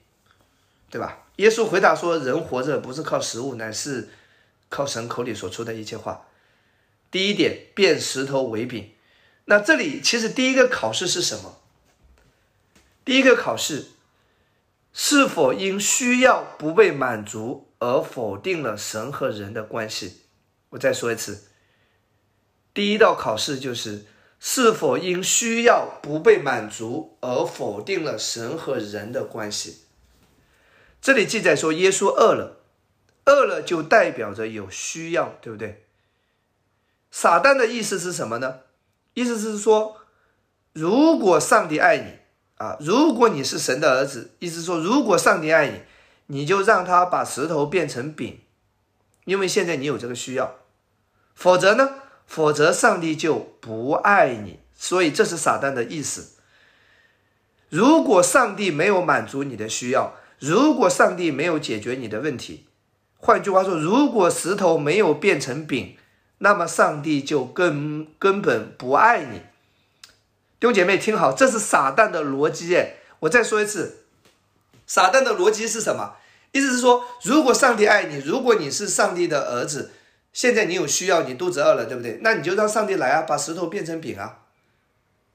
[0.89, 1.27] 对吧？
[1.37, 4.09] 耶稣回答说：人活着不是靠食物，乃是
[4.67, 6.27] 靠神口里所出的一切话。
[7.09, 8.91] 第一点，变石头为饼。
[9.51, 11.59] 那这里其实第一个考试是什么？
[13.03, 13.87] 第一个考试
[14.93, 20.21] 是否因需要不被满足而否定了神和人的关系？
[20.69, 21.49] 我再说一次，
[22.73, 24.05] 第一道考试就是
[24.39, 29.81] 是否因需要不被满足而否定了神和人的关系。
[31.01, 32.61] 这里记载说，耶稣饿了，
[33.25, 35.87] 饿了就代表着有需要，对不对？
[37.11, 38.61] 撒旦的意思是什么呢？
[39.13, 39.97] 意思是说，
[40.73, 42.13] 如果上帝爱你
[42.55, 45.81] 啊，如果你是神的儿子，意思说，如果上帝爱你，
[46.27, 48.39] 你就让他把石头变成饼，
[49.25, 50.55] 因为现在你有这个需要。
[51.35, 51.95] 否则呢？
[52.25, 54.59] 否则上帝就不爱你。
[54.73, 56.37] 所以这是撒旦的意思。
[57.69, 62.67] 如果上帝没有满足你的需要，如果上帝没有解决你的问题，
[63.17, 65.97] 换句话说，如果石头没有变成饼。
[66.43, 69.41] 那么上帝就根根本不爱你，
[70.59, 72.95] 弟兄姐妹听好，这是撒旦的逻辑哎！
[73.19, 74.05] 我再说一次，
[74.87, 76.15] 撒旦的逻辑是什么？
[76.51, 79.91] 意思是说，如果上帝爱你，如果你是上帝的儿子，
[80.33, 82.17] 现在你有需要，你肚子饿了，对不对？
[82.23, 84.39] 那你就让上帝来啊，把石头变成饼啊，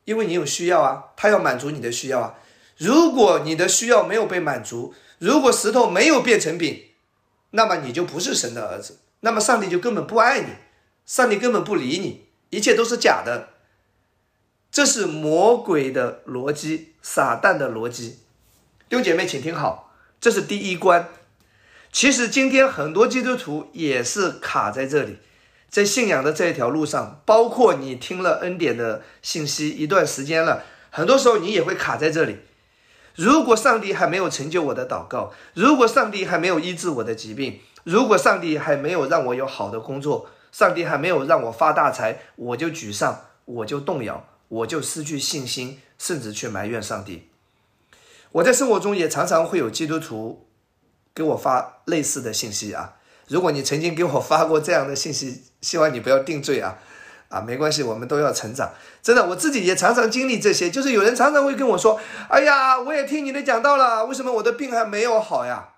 [0.07, 2.35] 因为你有需要啊，他要满足你的需要啊。
[2.79, 6.83] 如果你的需要没有被满足，如果石头没有变成饼，
[7.51, 10.49] 那么你就不是神的儿子，那么上帝就根本不爱你。
[11.07, 13.51] 上帝根本不理你，一切都是假的。
[14.73, 18.19] 这是魔鬼的逻辑，撒旦的逻辑。
[18.89, 21.09] 弟兄姐妹，请听好，这是第一关。
[21.93, 25.19] 其实今天很多基督徒也是卡在这里，
[25.71, 32.39] 在信仰的这一条路上，包括你听了恩典的信息一段时间了，很多时候你也会卡在这里。
[33.15, 47.29] 如果上帝还没有成就我的祷告，如果上帝还没有医治我的疾病，如果上帝还没有让我有好的工作，上帝还没有让我发大财，我就沮丧，我就动摇，我就失去信心，甚至去埋怨上帝。
[48.33, 50.47] 我在生活中也常常会有基督徒
[51.15, 52.95] 给我发类似的信息啊。
[53.29, 56.79] 如果你曾经给我发过这样的信息， 希望你不要定罪啊。
[57.29, 58.73] 啊，没关系，我们都要成长。
[59.03, 60.71] 真的，我自己也常常经历这些。
[60.71, 65.75] 就是有人常常会跟我说：“哎呀，我也听你的讲到了，为什么我的病还没有好呀？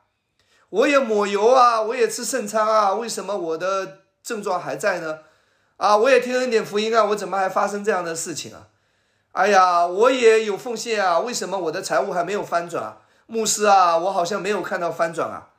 [0.71, 5.21] 我也抹油啊，我也吃圣餐啊，为什么我的症状还在呢？
[5.77, 8.69] 啊，我也听了一点福音啊，我怎么还发生这样的事情啊？
[9.33, 12.99] 哎呀，我也有奉献啊，为什么我的财务还没有翻转啊？
[13.27, 15.51] 牧师啊，我好像没有看到翻转啊。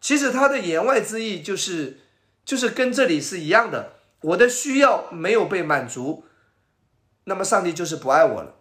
[0.00, 2.00] 其实他的言外之意就是，
[2.44, 6.26] 就是跟这里是一样的。”我的需要没有被满足，
[7.24, 8.54] 那么上帝就是不爱我了。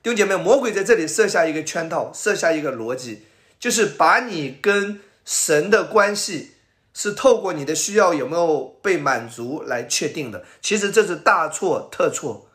[0.00, 3.26] 弟兄姐妹，魔鬼在这里设下一个圈套，设下一个逻辑，
[3.58, 6.55] 就是把你跟神的关系
[6.96, 10.42] 是透过你的需要有没有被满足来确定的。
[10.62, 12.48] 其实这是大错特错。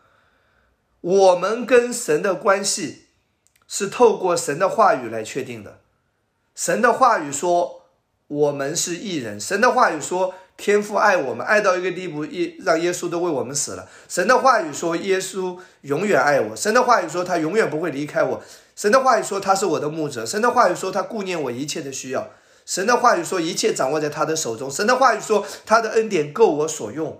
[1.02, 3.10] 我们跟神的关系
[3.68, 5.82] 是透过神的话语来确定的。
[6.56, 7.84] 神的话语说
[8.26, 10.34] 我们是艺人，神的话语说。
[10.58, 13.90] 天父爱我们，爱到一个地步，耶让耶稣都为我们死了。
[14.08, 16.56] 神的话语说，耶稣永远爱我。
[16.56, 18.44] 神的话语说，他永远不会离开我。
[18.76, 20.24] 神的话语说，他是我的牧者。
[20.24, 22.30] 神的话语说，他顾念我一切的需要。
[22.66, 24.70] 神的话语说，一切掌握在他的手中。
[24.70, 27.20] 神的话语说，他的恩典够我所用。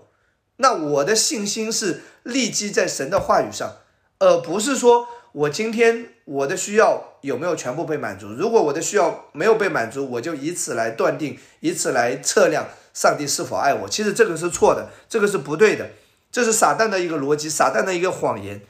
[0.58, 3.78] 那我的信心是立基在神的话语上，
[4.20, 8.28] 而不是说我今天我的需要有没有全部被满足。
[8.30, 12.68] 如果我的需要没有被满足，我就以此来断定，以此来测量。
[12.94, 13.88] 上帝是否爱我？
[13.88, 15.92] 其实这个是错的，这个是不对的，
[16.30, 18.62] 这是撒旦的一个逻辑，撒旦的一个谎言。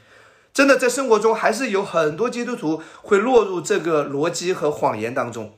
[0.54, 5.54] 真的，在生活中还是有很多基督徒会落入这个逻辑和谎言当中。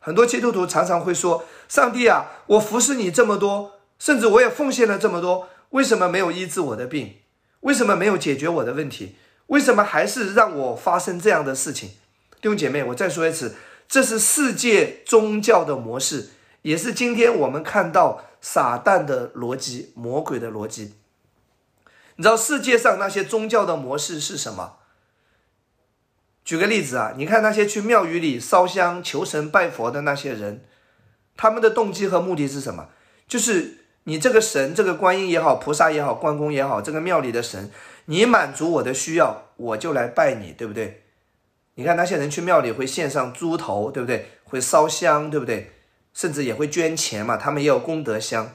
[0.00, 7.16] 很多基督徒常常会说：“上帝啊，我服侍你这么多，甚至我也奉献了这么多，为什么没有医治我的病？
[7.60, 9.16] 为什么没有解决我的问题？
[9.48, 11.90] 为什么还是让我发生这样的事情？”
[12.40, 13.54] 弟兄姐妹，我再说一次，
[13.86, 16.30] 这是世界宗教的模式。
[16.62, 20.94] 也是今天我们看到撒旦的逻辑、魔鬼的逻辑。
[22.16, 24.76] 你知道世界上那些宗教的模式是什么？
[26.44, 30.64] 举个例子啊，你看那些去庙宇里烧香求神拜佛的那些人，
[31.36, 32.88] 他们的动机和目的是什么？
[33.28, 37.70] 就是你这个神，这个观音也好，菩萨也好，关公也好，这个庙里的神，
[38.06, 41.04] 你满足我的需要，我就来拜你，对不对？
[41.74, 44.30] 你看那些人去庙里会献上猪头，对不对？
[44.44, 45.70] 会烧香，对不对？
[46.12, 48.54] 甚至也会捐钱嘛，他们也有功德箱，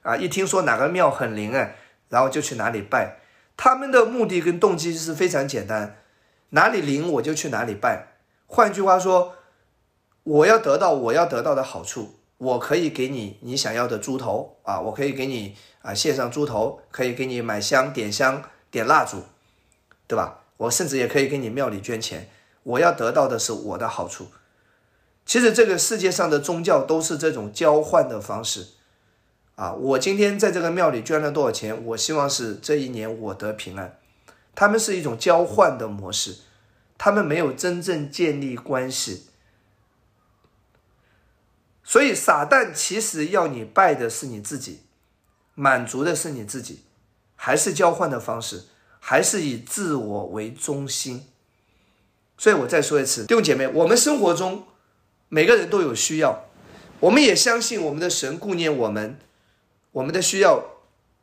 [0.00, 1.76] 啊，一听说哪个庙很灵哎，
[2.08, 3.18] 然后就去哪里拜。
[3.56, 6.01] 他们的目的跟动机是非常简单，
[6.54, 8.18] 哪里灵我就去哪里拜。
[8.46, 9.34] 换句话说，
[10.22, 19.22] 我要得到我要得到的好处，我可以给你你想要的猪头啊，我可以给你啊献上猪头，可以给你买香点香点蜡烛，
[20.06, 20.40] 对吧？
[20.58, 22.28] 我甚至也可以给你庙里捐钱，
[22.62, 24.26] 我要得到的是我的好处。
[25.24, 28.66] 其实这个世界上的宗教都是这种交换的方式，
[29.54, 33.96] 啊，我今天在这个庙里捐了多少钱，我希望是这一年我得平安。
[34.54, 36.36] 他们是一种交换的模式，
[36.96, 39.26] 他们没有真正建立关系。
[41.82, 44.80] 所以撒旦其实要你拜的是你自己，
[45.54, 46.84] 满足的是你自己，
[47.34, 48.64] 还是交换的方式，
[49.00, 51.26] 还是以自我为中心。
[52.38, 54.66] 所以我再说一次，弟兄姐妹，我们生活中。
[55.34, 56.44] 每个人都有需要，
[57.00, 59.18] 我们也相信我们的神顾念我们，
[59.92, 60.62] 我们的需要，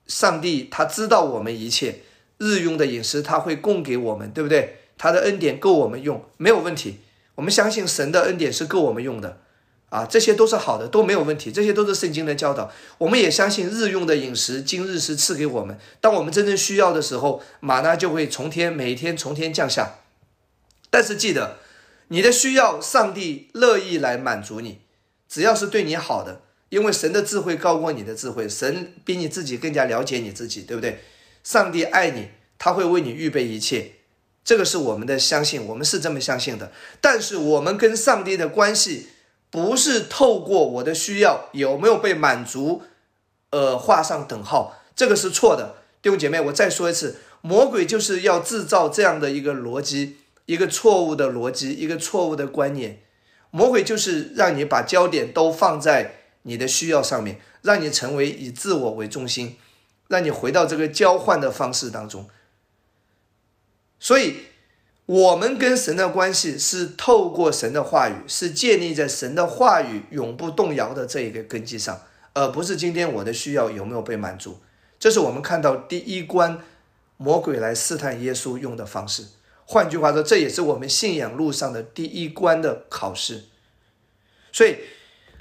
[0.08, 2.02] 上帝他知道我们一切
[2.39, 4.80] 日用的饮食他会供给我们，对不对？
[4.97, 6.97] 他的恩典够我们用，没有问题。
[7.36, 9.38] 我们相信神的恩典是够我们用的，
[9.89, 12.71] 啊，这些都是好的，都没有问题，这些都是圣经的教导。
[12.97, 19.99] 我们也相信日用的饮食今日是赐给我们，当我们真正需要的时候，马呢就会从天每天从天降下。
[20.89, 21.58] 但是记得。
[22.12, 24.80] 你的需要，上帝乐意来满足你，
[25.28, 31.02] 只要是对你好的，因为神的智慧高过你的智慧，神比你自己更加了解你自己，对不对？
[31.49, 32.27] 上帝爱你，
[32.59, 33.93] 他会为你预备一切，
[34.45, 36.71] 这个是我们的相信，我们是这么相信的。
[37.01, 39.07] 但是我们跟上帝的关系，
[39.49, 42.83] 不是透过我的需要有没有被满足，
[43.49, 45.77] 呃，画上等号，这个是错的。
[46.03, 53.01] 弟兄姐妹，我再说一次，魔鬼就是要制造这样的一个逻辑，一个错误的逻辑，一个错误的观念。
[53.49, 59.57] 魔鬼就是让你把焦点都放在你的需要上面，让你成为以自我为中心，
[60.10, 62.28] 让你回到这个交换的方式当中。
[63.98, 64.36] 所以，
[65.06, 72.02] 我们跟神的关系是透过神的话语，是建立在神的话语永不动摇的这一个根基上，
[72.34, 74.60] 而不是今天我的需要有没有被满足。
[75.00, 76.62] 这是我们看到第一关
[77.17, 79.26] 魔鬼来试探耶稣用的方式。
[79.65, 83.45] 换句话说，这也是我们信仰路上的第一关的考试。
[84.52, 84.78] 所以，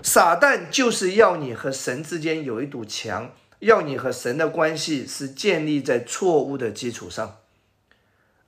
[0.03, 7.39] 撒旦就是要你和神之间有一堵墙，要你和神的关系是建立在错误的基础上。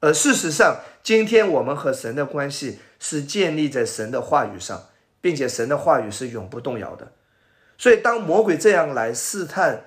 [0.01, 4.89] 而事实上，今天我们和神的关系是建立在神的话语上，
[5.21, 7.13] 并且神的话语是永不动摇的。
[7.77, 9.85] 所以，当魔鬼这样来试探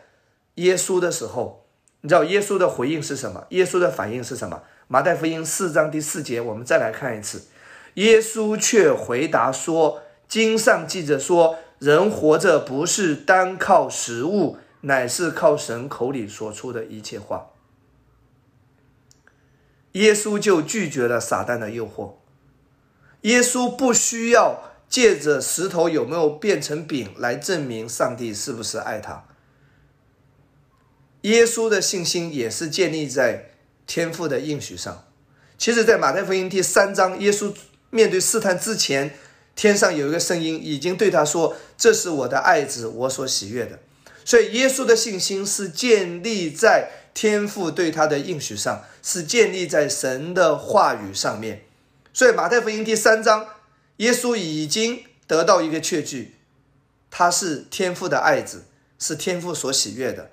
[0.56, 1.66] 耶稣的时候，
[2.02, 3.46] 你知道耶稣的回应是什么？
[3.50, 4.62] 耶稣的反应是什么？
[4.88, 7.46] 马太福音四章第四节，我们再来看一次。
[7.96, 17.50] 耶稣却回答说：“经上记着说，人活着不是单靠食物，乃是靠神口里所出的一切话。”
[19.94, 22.14] 耶稣就拒绝了撒旦的诱惑。
[23.22, 29.26] 耶稣不需要借着石头有没有变成饼来证明上帝是不是爱他。
[31.22, 33.52] 耶稣的信心也是建立在
[33.86, 35.06] 天父的应许上。
[35.58, 37.54] 其实，在马太福音第三章，耶稣
[37.92, 39.16] 面对试探之前，
[39.56, 43.80] 天上有一个声音已经对他说：“这是我的爱子，我所喜悦的。”
[44.26, 48.84] 所以，耶稣的信心是建立在天父对他的应许上。
[49.06, 51.66] 是建立在神的话语上面，
[52.14, 53.46] 所以马太福音第三章，
[53.98, 56.36] 耶稣已经得到一个确据，
[57.12, 58.64] 他是天父的爱子，
[58.98, 60.32] 是天父所喜悦的，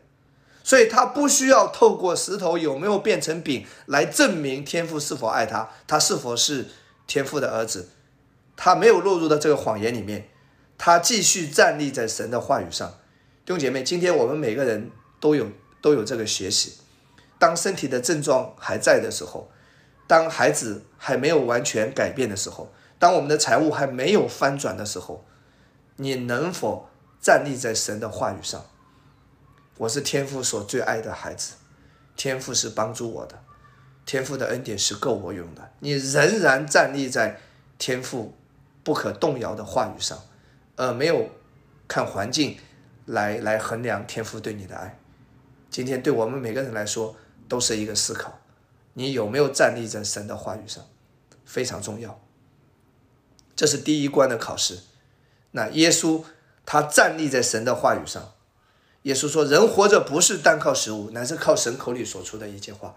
[0.63, 6.69] 所以他不需要透过石头有没有变成饼来证明天父是否爱他，他是否是
[7.09, 7.89] 天父的儿子，
[8.57, 10.29] 他没有落入到这个谎言里面，
[10.79, 13.01] 他继续站立在神的话语上。
[13.51, 16.75] 兄弟姐妹，今天我们每个人都有都有这个学习。
[17.37, 19.51] 当身体的症状还在的时候，
[20.07, 25.25] 当孩子还没有完全改变的时候，当我们的财务还没有翻转的时候，
[25.97, 26.89] 你能否
[27.21, 28.65] 站立在神的话语上？
[29.79, 31.55] 我是天父所最爱的孩子，
[32.15, 33.43] 天父是帮助我的，
[34.07, 35.73] 天父的恩典是够我用的。
[35.81, 37.41] 你仍然站立在
[37.79, 38.33] 天父
[38.85, 40.17] 不可动摇的话语上，
[40.77, 41.29] 而没有
[41.89, 42.57] 看环境
[43.11, 44.99] 来来衡量天父对你的爱。
[45.71, 47.17] 今天对我们每个人来说。
[47.51, 48.39] 都是一个思考，
[48.93, 50.87] 你有没有站立在神的话语上，
[51.45, 52.21] 非常重要。
[53.57, 54.79] 这是第一关的考试。
[55.51, 56.23] 那耶稣
[56.65, 58.35] 他站立在神的话语上，
[59.03, 62.95] 耶稣说：“人活着不是单靠食物，乃是靠神口里所出的一切话。”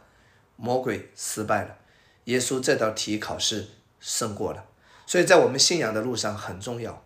[0.56, 1.78] 魔鬼失败了，
[2.26, 4.66] 耶稣这道题考试胜过了。
[5.08, 7.03] 所以在我们信仰的路上很重要，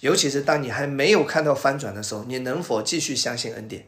[0.00, 3.82] 尤其是当你还没有看到翻转的时候，你能否继续相信恩典？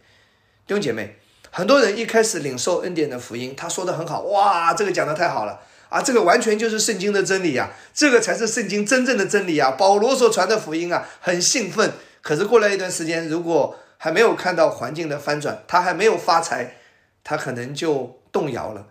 [0.67, 1.17] 弟兄姐妹。
[1.55, 11.93] 很多人一开始领受恩典的福音，他说的很好，哇，这个讲的太好了啊，这个完全就是圣经的真理呀，这个才是圣经真正的真理啊，保罗所传的福音啊，很兴奋。
[12.23, 16.79] 可是过了一段时间，如果还没有看到环境的翻转，他还没有发财，
[17.23, 18.87] 他可能就动摇了。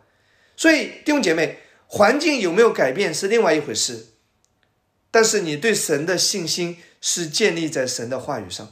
[0.56, 1.58] 所以弟兄姐妹，
[1.88, 4.10] 环境有没有改变是另外一回事，
[5.12, 8.68] 但是你对神的信心是建立在神的话语上。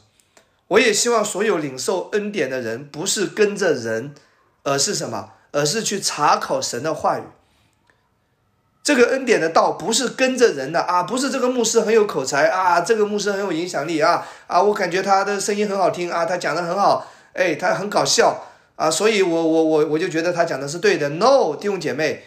[0.69, 4.15] 我也希望所有领受恩典的人，不是跟着人，
[4.63, 5.34] 而是什么？
[5.52, 7.23] 而是去查考神的话语。
[8.84, 21.10] 这个恩典的道不是跟着人的啊，不是这个牧师很有口才啊，这个牧师很有影响力啊啊，我感觉他的声音很好听啊，他讲的很好，哎，他很搞笑啊，所以我我我我就觉得他讲的是对的。
[21.10, 22.25] No，弟兄姐妹，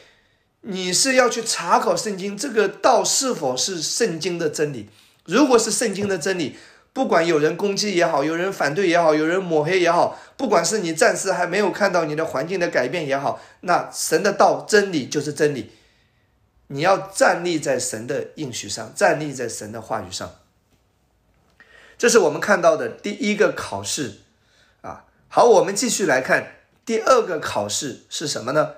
[0.63, 4.89] 你是要去查考圣经，这个道是否是圣经的真理？
[5.25, 6.57] 如果是圣经的真理。
[6.95, 15.73] 不管有人攻击也好，有人反对也好，有人抹黑也好，不管是你暂时还没有看到你的环境的改变也好，那神的道真理就是真理。
[16.67, 20.35] 你要站立在神的应许上，站立在神的话语上。
[21.97, 24.19] 这是我们看到的第一个考试
[24.83, 25.05] 啊。
[25.29, 28.73] 好，我们继续来看第二个考试是什么呢？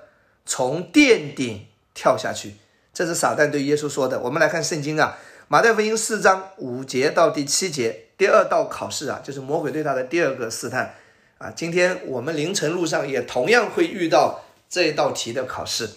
[0.45, 2.53] 从殿顶跳下去。
[2.93, 4.19] 这是撒旦对耶稣说的。
[4.19, 5.17] 我们来看圣经啊。
[5.47, 10.95] 马太福音四章五节到第七节，第二道考试啊，就是魔鬼对他的第二个试探
[11.37, 11.51] 啊。
[11.51, 15.91] 今天我们凌晨路上也同样会遇到这一道题的考试。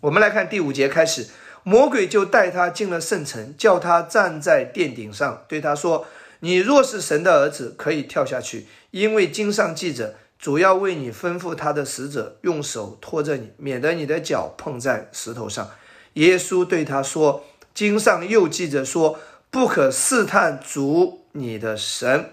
[0.00, 1.28] 我们来看第五节开始，
[1.62, 6.06] 魔鬼就带他进了圣城，叫他站在殿顶上，对他说
[6.40, 15.70] ：“你若是神的儿子，可以跳下去，因为经上记着，主要为你吩咐他的使者用手托着你，免得你的脚碰在石头上。
[16.14, 19.20] 耶稣对他说：“经上又记着说，
[19.50, 22.30] 不可试探主你的神。”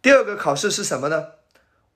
[0.00, 1.26] 第二个考试是什么呢？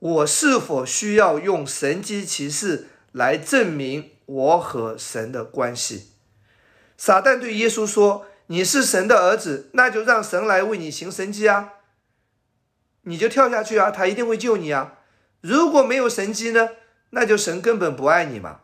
[0.00, 6.08] 我是否需要用神机骑士来证明我和神的关系？
[6.96, 11.74] 撒旦对耶稣说：“你是神的儿子，那就让神来为你行神迹啊！
[13.02, 14.94] 你就跳下去啊，他一定会救你啊！”
[15.40, 16.70] 如果没有神迹呢？
[17.10, 18.60] 那就神根本不爱你嘛。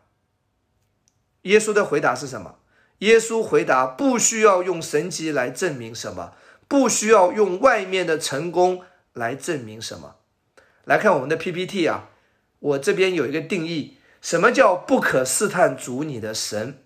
[1.43, 2.59] 耶稣的回答是什么？
[2.99, 6.33] 耶稣回答：不需要用神迹来证明什么，
[6.67, 10.17] 不需要用外面的成功来证明什么。
[10.83, 12.09] 来看我们的 PPT 啊，
[12.59, 16.83] 我这边有一个定义：什么叫不可试探主你的神？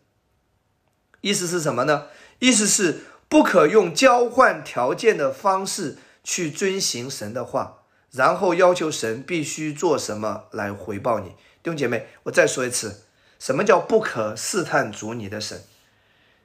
[1.21, 2.07] 意思是什么呢？
[2.39, 7.78] 意思是不可用交换条件的方式去遵行神的话。
[8.11, 13.03] 然后要求神必须做什么来回报你，弟兄姐妹，我再说一次，
[13.37, 15.63] 什么叫不可试探主你的神？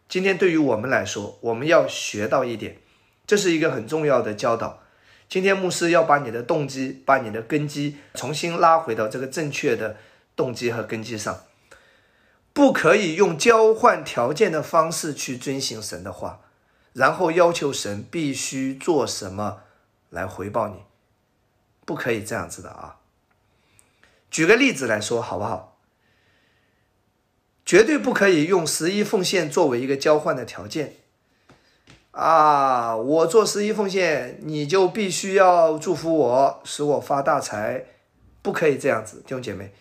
[0.07, 2.79] 今天对于我们来说，我们要学到一点，
[3.27, 4.83] 这是一个很重要的教导。
[5.27, 9.97] 今天牧师要把你的动机、把你的根基重新拉回到这个正确的
[10.37, 11.45] 动机和根基上，
[12.53, 16.43] 不可以用交换条件的方式去遵行神的话，
[16.93, 19.63] 然后要求神必须做什么
[20.11, 20.77] 来回报你。
[21.85, 22.97] 不可以这样子的啊！
[24.31, 25.79] 举个例子来说好不好？
[27.65, 30.97] 绝对不可以用十一奉献作为一个交换的条件
[32.11, 32.97] 啊！
[32.97, 37.87] 我做十一奉献，你就必须要祝福我，使我发大财，
[38.43, 39.73] 不可以这样子，弟兄姐妹。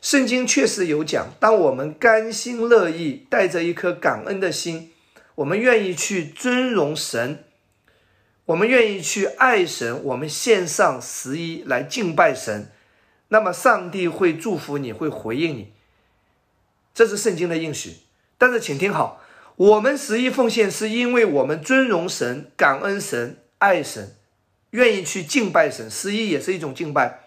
[0.00, 4.92] 圣经确实有讲，当我们甘心乐意，带着一颗感恩的心，
[5.36, 7.44] 我们愿意去尊荣神。
[8.46, 12.70] 我们愿意去爱神，我们献上十一来敬拜神，
[13.28, 15.72] 那么上帝会祝福你，会回应你，
[16.92, 17.98] 这是圣经的应许。
[18.36, 19.22] 但是请听好，
[19.54, 24.16] 我们十一奉献是因为我们尊荣神、感恩神、爱神，
[24.70, 27.20] 愿意去敬拜神，十一也是一种敬拜。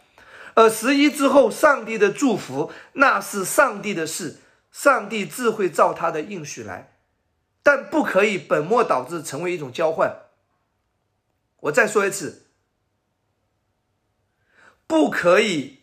[0.55, 4.39] 而十一之后，上帝的祝福那是上帝的事，
[4.71, 6.91] 上帝自会照他的应许来，
[7.63, 10.13] 但不可以本末倒置，成为一种交换。
[11.61, 12.47] 我再说一次，
[14.85, 15.79] 不可以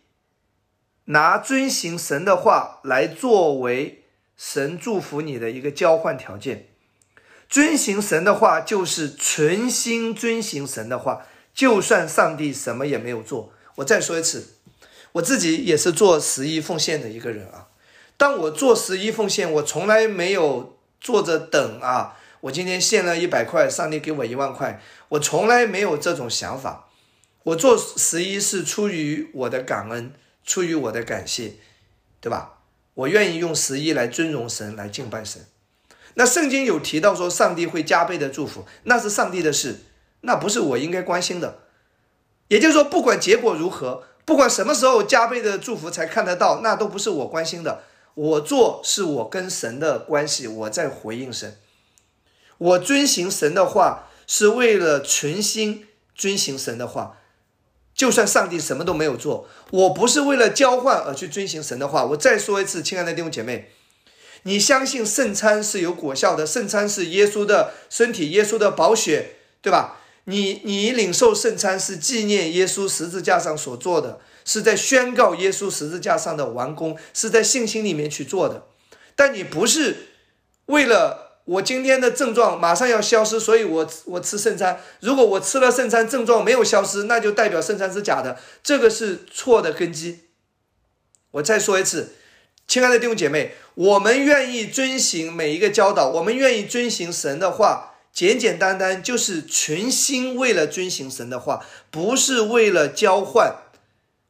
[1.06, 4.04] 拿遵行神的话来作为
[4.36, 6.68] 神祝福你的一个交换条件。
[7.48, 13.52] 遵行神的话就是存心遵行神的话，就算上帝什么也没有做。
[13.76, 14.54] 我再说一次，
[15.12, 17.68] 我自己也是做十一奉献的一个人啊。
[18.16, 22.18] 当我做十一奉献，我从来没有坐着等啊。
[22.43, 24.80] 我今天献了一百块，上帝给我一万块，
[25.11, 26.88] 我从来没有这种想法。
[27.45, 30.12] 我做十一是出于我的感恩，
[30.45, 31.55] 出于我的感谢，
[32.20, 32.59] 对吧？
[32.95, 35.47] 我愿意用十一来尊荣神，来敬拜神。
[36.14, 39.76] 那圣经有提到说，上帝会加倍的祝福，那是上帝的事，
[40.22, 41.61] 那不是我应该关心的。
[42.49, 47.84] 也就是说，不管结果如何，不管什么时候加倍的祝福才看得到，那都不是我关心的。
[48.14, 51.57] 我做是我跟神的关系，我在回应神。
[52.59, 57.18] 我遵行神的话，是为了存心遵行神的话。
[57.94, 62.07] 就算上帝什么都没有做，我不是为了交换而去遵行神的话。
[62.07, 63.70] 我再说一次，亲爱的弟兄姐妹，
[64.44, 70.00] 你相信圣餐是有果效的，圣餐是耶稣的身体，耶稣的宝血，对吧？
[70.24, 78.66] 你你领受圣餐是纪念耶稣十字架上所做的，是在宣告耶稣十字架上的完工，是在信心里面去做的。
[79.14, 80.09] 但你不是
[80.66, 81.21] 为了。
[81.45, 84.80] 我今天的症状马上要消失，所以我我吃圣餐。
[85.01, 90.20] 如果我吃了圣餐，症状没有消失，那就代表圣餐是假的，这个是错的根基。
[91.32, 92.12] 我再说一次，
[92.68, 103.57] 亲爱的弟兄姐妹，我们愿意遵行每一个教导，我们愿意遵行神的话，简简单单就是存心为了遵行神的话，不是为了交换。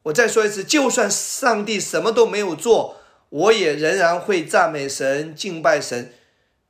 [0.03, 2.97] 我再说一次，就算上帝什么都没有做，
[3.29, 6.11] 我也仍然会赞美神、敬拜神。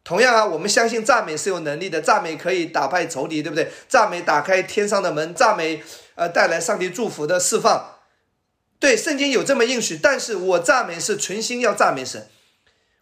[0.03, 3.71] 同样啊，我们相信赞美是有能力的，赞美可以打败仇敌，对不对？
[3.87, 5.81] 赞美打开天上的门，赞美
[6.15, 7.99] 呃带来上帝祝福的释放。
[8.81, 12.27] 对，圣经有这么应许，但是我赞美是存心要赞美神，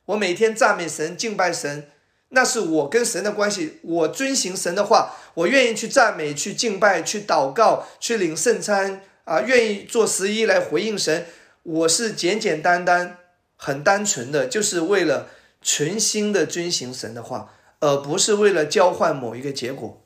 [0.06, 1.90] 我每天赞美神、敬拜神，
[2.30, 3.80] 那是我跟神的关系。
[3.82, 11.26] 我遵行神的话，我愿意去赞美、去敬拜、去祷告、去领圣餐啊，愿意做十一来回应神。
[11.64, 13.18] 我是简简单单、
[13.56, 15.30] 很单纯的，就是为了。
[15.62, 20.06] 存心的遵行神的话，而不是为了交换某一个结果，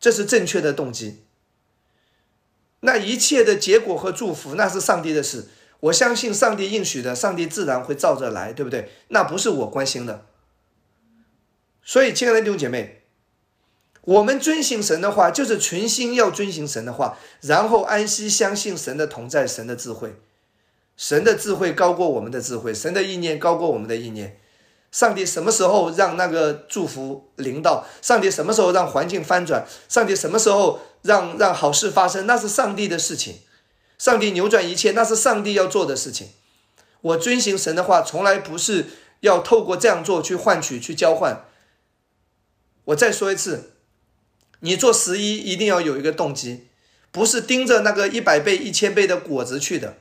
[0.00, 1.24] 这是正确的动机。
[2.80, 5.48] 那一切的结果和祝福，那是上帝的事。
[5.80, 8.90] 我相信上帝应许的，上帝自然会照着来，对不对？
[9.08, 10.26] 那不是我关心的。
[11.82, 13.02] 所以，亲爱的弟兄姐妹，
[14.02, 20.16] 我们遵行神的话，就是存心要遵行神的话，然后安息相信神的同在，神的智慧，
[20.96, 24.38] 神的智慧高过我们的智慧，神的意念高过我们的意念。
[24.92, 27.84] 上帝什么时候让那个祝福临到？
[28.00, 29.66] 上帝什么时候让环境翻转？
[29.88, 32.26] 上帝什么时候让让好事发生？
[32.26, 33.40] 那是上帝的事情。
[33.98, 36.28] 上帝扭转一切，那是上帝要做的事情。
[37.00, 38.86] 我遵行神的话，从来不是
[39.20, 41.44] 要透过这样做去换取、去交换。
[42.84, 43.72] 我再说一次，
[44.60, 46.68] 你做十一一定要有一个动机，
[47.10, 49.96] 不是盯着那个一百倍、一千倍的果子去的。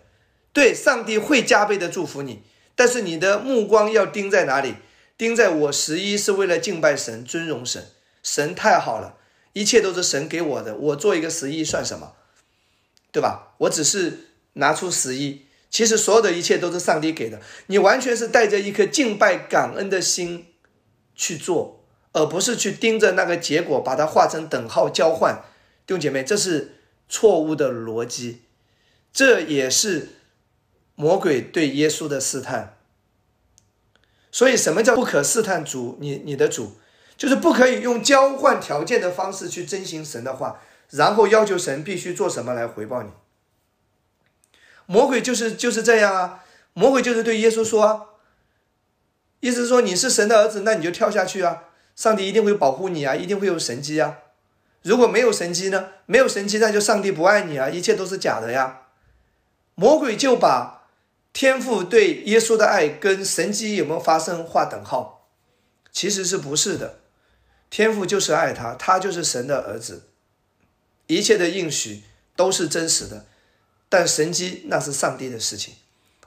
[0.53, 2.43] 对，上帝会加倍的祝福你。
[2.75, 4.75] 但是你的目光要盯在哪里？
[5.17, 7.87] 盯在我十一是为了敬拜神、尊荣神，
[8.23, 9.17] 神太好了，
[9.53, 12.13] 一切都是神给我的，我做一个十一算什么？
[13.11, 13.53] 对吧？
[13.59, 17.39] 我只是拿出十一，其实所有的一切都是上帝给的。
[17.67, 20.47] 你完全是带着一颗敬拜、感恩的心
[21.15, 25.43] 去做，而不是去盯着那个结果，把它画成等号交换。
[25.85, 28.41] 弟兄姐妹，这是错误的逻辑，
[29.13, 30.09] 这也是。
[30.95, 32.77] 魔鬼对耶稣的试探，
[34.31, 35.97] 所以什么叫不可试探主？
[35.99, 36.77] 你你的主
[37.17, 43.09] 就是不可以用交换条件的方式去遵行神的话，然后要求神必须做什么来回报你。
[44.85, 46.43] 魔鬼就是就是这样啊！
[46.73, 48.19] 魔鬼就是对耶稣说，
[49.39, 51.63] 意思是说你是神的儿子，那你就跳下去啊！
[51.95, 54.19] 上帝一定会保护你啊，一定会有神迹啊！
[54.83, 55.89] 如果没有神迹呢？
[56.05, 57.69] 没有神迹，那就上帝不爱你啊！
[57.69, 58.81] 一切都是假的呀！
[59.73, 60.82] 魔鬼就把。
[61.33, 65.27] 天父对耶稣的爱跟神迹有没有发生划等号？
[65.91, 66.99] 其实是不是的。
[67.71, 70.03] 天父就是爱他，他就是神的儿子，
[71.07, 72.03] 一切的应许
[72.35, 73.25] 都是真实的。
[73.89, 75.73] 但神迹那是上帝的事情，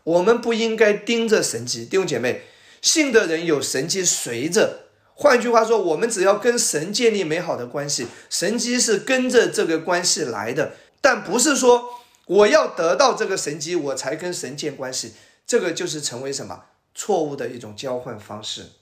[0.03, 1.85] 我们不应该盯着神迹。
[1.85, 2.43] 弟兄姐妹，
[2.83, 4.89] 信的人有神迹随着。
[5.15, 12.01] 换句话说，我们只要跟神建立美好的关系，神迹是跟着这个关系来的，但不是说。
[12.27, 15.15] 我要得到这个神迹，我才跟神建关系。
[15.47, 18.73] 这个就是成为什么错误的一种交换方式。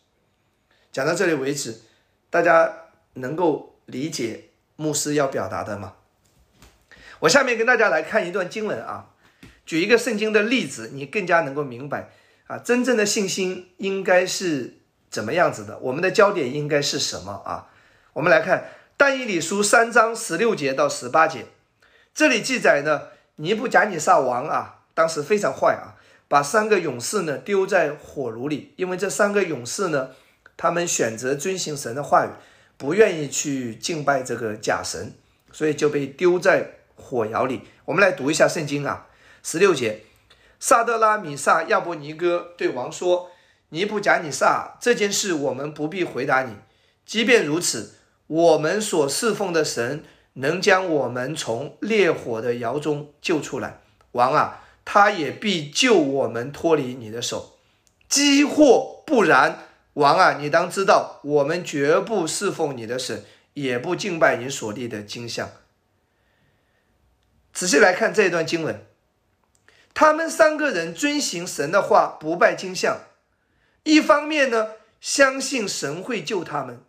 [0.91, 1.83] 讲到这里为止，
[2.31, 2.73] 大家
[3.15, 5.97] 能够理解牧师要表达的吗？
[7.21, 9.11] 我下面跟大家来看一段经文啊，
[9.67, 12.11] 举一个圣经的例子，你更加能够明白
[12.47, 14.79] 啊，真正的信心应该是
[15.11, 15.79] 怎么样子的？
[15.81, 17.69] 我们的焦点应该是什么啊？
[18.15, 21.45] 我们来看但以理书三章十六节到十八节，
[22.15, 23.09] 这里记载呢。
[23.37, 30.11] 尼布贾尼撒王啊，当时非常坏啊，把三个勇士呢丢在火炉里，因为这三个勇士呢，
[30.57, 32.28] 他们选择遵行神的话语，
[32.76, 35.14] 不愿意去敬拜这个假神，
[35.51, 37.62] 所以就被丢在火窑里。
[37.87, 39.09] 我们来读一下圣经啊，
[39.43, 40.03] 十六节，
[40.61, 43.32] 萨德拉米萨亚伯尼哥对王说
[43.70, 46.55] ：“尼布贾尼撒，这件事我们不必回答你，
[47.05, 47.95] 即便如此，
[48.28, 50.05] 我们所侍奉的神。”
[50.35, 53.80] 能将我们从烈火的窑中救出来，
[54.12, 57.59] 王啊，他也必救我们脱离你的手。
[58.09, 63.24] 机或不然，王啊，你当知道，我们绝不侍奉你的神，
[63.55, 65.51] 也不敬拜你所立的金像。
[67.53, 68.85] 仔细来看这一段经文，
[69.95, 72.99] 他们三个人遵行神的话，不拜金像。
[73.85, 76.82] 一方面呢，相信神会救他们。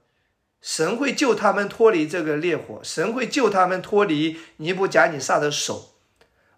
[0.66, 5.92] 神会救他们脱离这个烈火，神会救他们脱离尼布贾尼撒的手，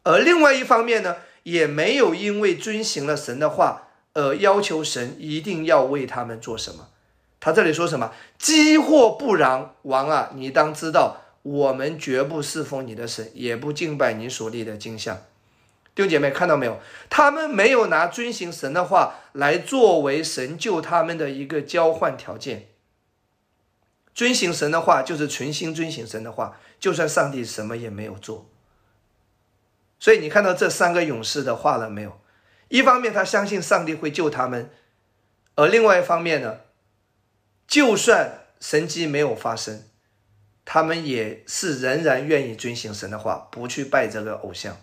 [0.04, 6.88] 而另外一方面呢，也没有因为遵行了神的话而要求神一定要为他们做什么。
[7.42, 8.14] 他这里说什么？
[8.40, 15.18] 饥祸不然，王啊，你当知道，我们绝不侍奉你的神，也不敬拜你所立的金像。
[15.94, 16.80] 弟兄姐妹看到没有？
[17.10, 22.70] 他们没有拿遵行神的话来作为神救他们的一个交换条件。
[24.18, 28.50] 遵行神的话，就是存心遵行神的话，就算上帝什么也没有做。
[30.00, 32.20] 所以你看到这三个勇士的话了没有？
[32.70, 34.72] 一方面他相信上帝会救他们，
[35.54, 36.62] 而另外一方面呢，
[37.68, 39.84] 就算神迹没有发生，
[40.66, 44.82] 他们也是仍然愿意遵行神的话，不去拜这个偶像。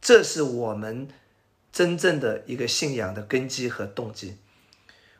[0.00, 1.08] 这是我们
[1.70, 4.38] 真正的一个信仰的根基和动机。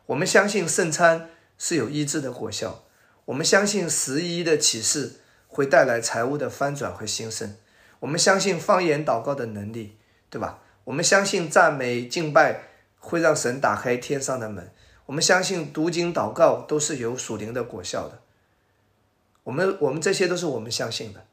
[0.07, 1.29] 我们相信圣餐
[1.59, 2.84] 是有医治的果效。
[3.25, 5.13] 我们相信十一的启示
[5.47, 7.55] 会带来财务的翻转和兴盛。
[8.01, 9.97] 我们相信方言祷告的能力，
[10.29, 10.59] 对吧？
[10.83, 12.63] 我们相信赞美敬拜
[12.99, 14.71] 会让神打开天上的门。
[15.07, 18.19] 我们相信读经祷告都是有属灵的果效的。
[19.43, 21.25] 我们我们这些都是我们相信的。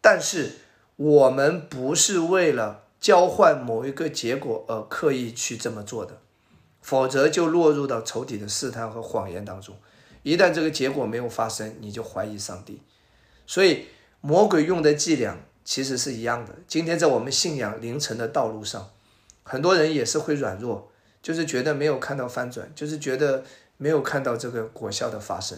[0.00, 0.56] 但是
[0.96, 6.20] 我们不是为了交换某一个结果而刻意去这么做的，
[6.82, 9.76] 否则就落入到仇敌的试探和谎言当中。
[10.28, 12.82] 一旦这个结果没有发生，你就怀疑上帝。
[13.46, 13.86] 所以
[14.20, 16.54] 魔鬼用的伎俩其实是一样的。
[16.66, 18.90] 今天在我们信仰凌晨的道路上，
[19.42, 23.42] 很多人也是会软弱，就是觉得没有看到翻转，就是觉得
[23.78, 25.56] 没有看到这个果效的发生。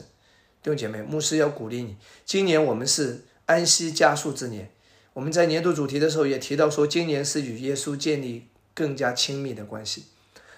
[0.62, 4.70] 弟兄姐妹，牧师要鼓励你，今年我们是安息加速之年。
[5.14, 10.04] 我们在年度主题的时候也提到说，今年是与耶稣建立更加亲密的关系，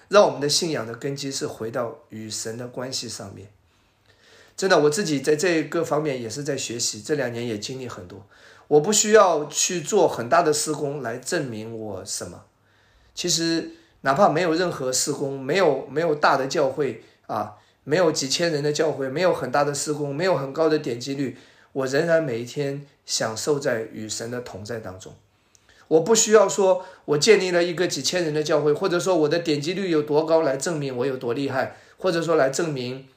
[0.09, 3.47] 让我们的信仰的根基是回到与神的关系上面。
[4.55, 8.25] 真的，我自己在这个方面也是在学习，这两年也经历很多。
[8.67, 12.45] 我不需要去做很大的施工来证明我什么。
[13.13, 21.37] 其实，哪怕没有任何施工，没有没有大的教会啊，没有几千人的教会，没有很大的施工，没有很高的点击率，
[21.73, 25.13] 我仍然每一天享受在与神的同在当中。
[25.89, 33.07] 我不需要说我建立了一个几千人的教会，或者说我的点击率有多高来证明我有多厉害，或者说来证明。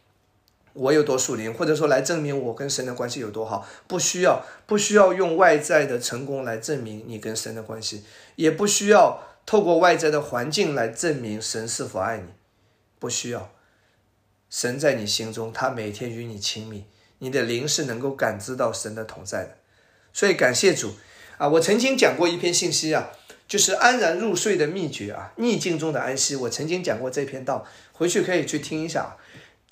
[0.77, 8.05] 我有多属灵，或者说来证明我跟神的关系有多好，不需要不需要用外在的成功来证明你跟神的关系，
[8.37, 12.29] 也不需要透过外在的环境来证明神是否爱你，
[12.99, 13.51] 不需要。
[14.49, 16.85] 神在你心中，他每天与你亲密，
[17.19, 19.57] 你的灵是能够感知到神的同在的。
[20.13, 20.95] 所以感谢主
[21.37, 21.49] 啊！
[21.49, 23.11] 我曾经讲过一篇信息啊，
[23.49, 26.37] 就是安然入睡的秘诀啊，逆境中的安息。
[26.37, 29.17] 我曾经讲过这篇道，回去可以去听一下。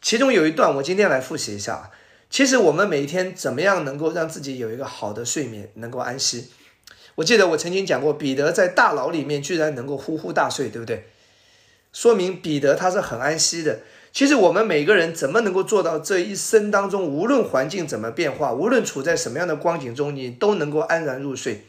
[0.04, 1.90] 其中有一段，我今天来复习一下。
[2.28, 6.50] 其实我们每一天怎么样能够让自己有一个好的睡眠，能够安息？
[7.14, 11.06] 我记得我曾经讲过，彼得在大牢里面居然能够呼呼大睡，对不对？
[11.94, 13.80] 说明彼得他是很安息的。
[14.12, 21.64] 其实我们每个人怎么能够做到这一生当中，无论环境怎么变化，无论处在什么样的光景中，你都能够安然入睡？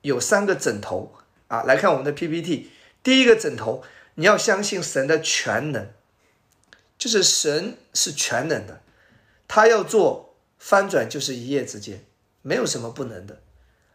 [0.00, 1.12] 有三个枕头
[1.48, 2.70] 啊，来看我们的 PPT。
[3.02, 3.82] 第一个枕头，
[4.14, 5.86] 你要相信神的全能。
[7.00, 8.82] 就是神是全能的，
[9.48, 12.04] 他要做翻转，就是一夜之间，
[12.42, 13.40] 没有什么不能的。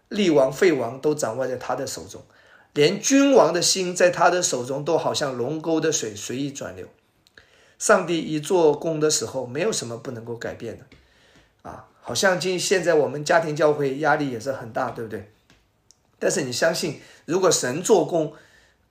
[0.09, 2.25] 立王废王都掌握在他的手中，
[2.73, 6.87] 连君王的心在他的手中都好像龙沟的水随意转流。
[7.77, 10.85] 上帝一做工的时候，没有什么不能够改变的。
[11.69, 15.31] 啊，好像今现在我们家庭教会压力也是很大，对不对？
[16.17, 18.33] 但是你相信，如果神做工，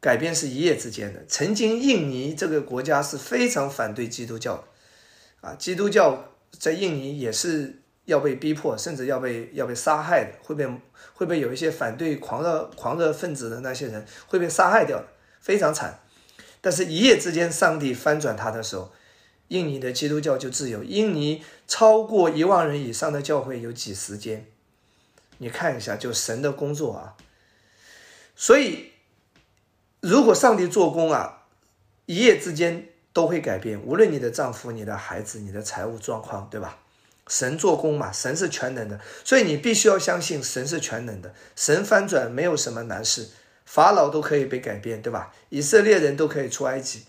[0.04, 1.24] 改变是一夜之间的。
[1.26, 10.68] 曾经印尼这个国家是非常反对基督教的，啊，基督教在印尼也是要被逼迫，甚至要被要被杀害的，会被
[11.14, 15.06] 会被有一些反对狂热狂热分子的那些人会被杀害掉的，
[15.40, 15.98] 非常惨。
[16.60, 18.92] 但是，一夜之间，上帝翻转他的时候，
[19.48, 20.84] 印尼的基督教就自由。
[20.84, 24.44] 印尼超过一万人以上的教会有几十间，
[25.38, 27.16] 你看一下，就神的工作啊，
[28.36, 28.90] 所以。
[30.04, 31.44] 如果上帝做工啊，
[32.04, 36.76] 一夜之间都会改变，无论你的丈夫、你的孩子、你的财务状况，对吧？
[37.26, 41.32] 神做工嘛，神是全能的，所以你必须要相信神是全能的。
[41.56, 43.30] 神翻转没有什么难事，
[43.64, 45.32] 法老都可以被改变，对吧？
[45.48, 47.04] 以色列人都可以出埃及。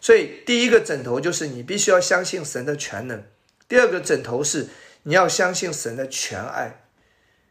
[0.00, 3.24] 所以第一个枕头就是你必须要相信神的全能，
[3.66, 4.68] 第二个枕头是
[5.02, 6.84] 你要相信神的全爱，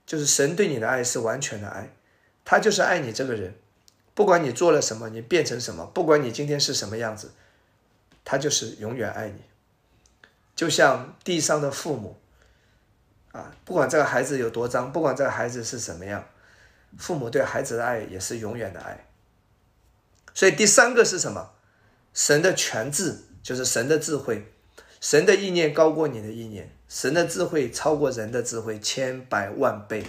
[0.05, 1.93] 就是神对你的爱是完全的爱，
[2.45, 3.55] 他就是爱你这个人。
[4.16, 7.34] 不管你做了什么，你变成什么，不管你今天是什么样子，
[8.24, 9.41] 他就是永远爱你。
[10.55, 12.18] 就像地上的父母，
[13.34, 16.26] 啊，不管这个孩子有多脏，不管这个孩子是什么样，
[16.97, 19.05] 父母对孩子的爱也是永远的爱。
[20.34, 21.51] 所以第三个是什么？
[22.13, 24.49] 神的全智，就是神的智慧，
[25.01, 30.05] 神的意念高过你的意念，神的智慧超过人的智慧千百万倍。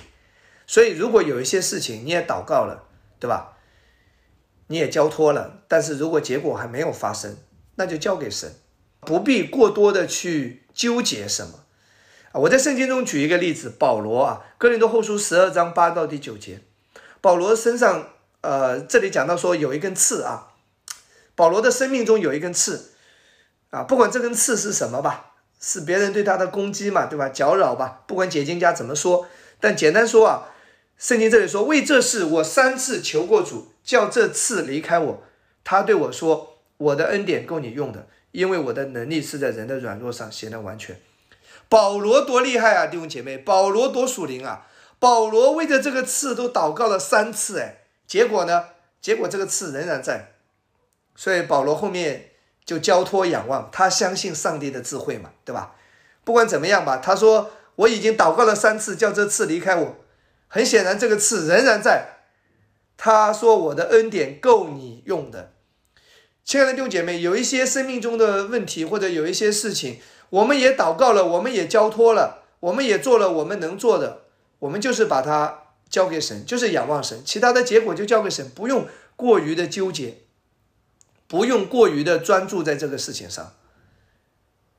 [0.69, 2.85] 所以如果有一些事情你也祷告了，
[3.19, 3.56] 对吧？
[4.69, 7.37] 你也交托了，但是如果结果还没有发生，
[7.77, 8.55] 那就交给神，
[9.01, 11.61] 不必过多的去纠结什么
[12.33, 12.41] 啊！
[12.41, 16.61] 我在圣经中举一个例子，保罗啊，哥林多后书十二章八到第九节，
[17.21, 18.09] 保罗身上，
[18.41, 20.49] 呃，这里讲到说有一根刺啊，
[21.35, 22.93] 保罗的生命中有一根刺
[23.71, 27.29] 啊，不管这根刺是什么吧，是别人对他的攻击嘛，对吧？
[27.29, 29.27] 搅扰吧，不管解经家怎么说，
[29.61, 30.49] 但简单说啊，
[30.99, 33.73] 圣经这里说，为这事我三次求过主。
[33.87, 35.23] 叫这次离开我，
[35.63, 41.01] 他对我说：“我的恩典够你用的，因为我的能力是在人的软弱上显得完全。”
[41.71, 43.39] 保罗多厉害啊，弟兄姐妹！
[43.39, 44.67] 保罗多属灵啊！
[44.99, 48.65] 保罗为着这个刺都祷告了三次，哎，结果呢？
[49.01, 50.33] 结果这个刺仍然在。
[51.15, 52.31] 所以保罗后面
[52.65, 55.77] 就交托仰望，他相信上帝的智慧嘛，对吧？
[56.25, 59.97] 不管怎么样吧，他说：“我已经祷告了三次，叫这刺离开我。”
[60.49, 62.17] 很显然，这个刺仍然在。
[62.97, 65.53] 他说：“我的恩典够你用的。”
[66.45, 74.23] 亲爱的弟兄姐妹，有一些生命中的问题，或者有一些事情，我们也祷告了，我们也交托了，我们也做了我们能做的，
[74.61, 78.87] 我们就是把它交给神，就是仰望神，其他的结果就交给神，不用
[79.17, 80.19] 过于的纠结，
[81.27, 83.55] 不用过于的专注在这个事情上，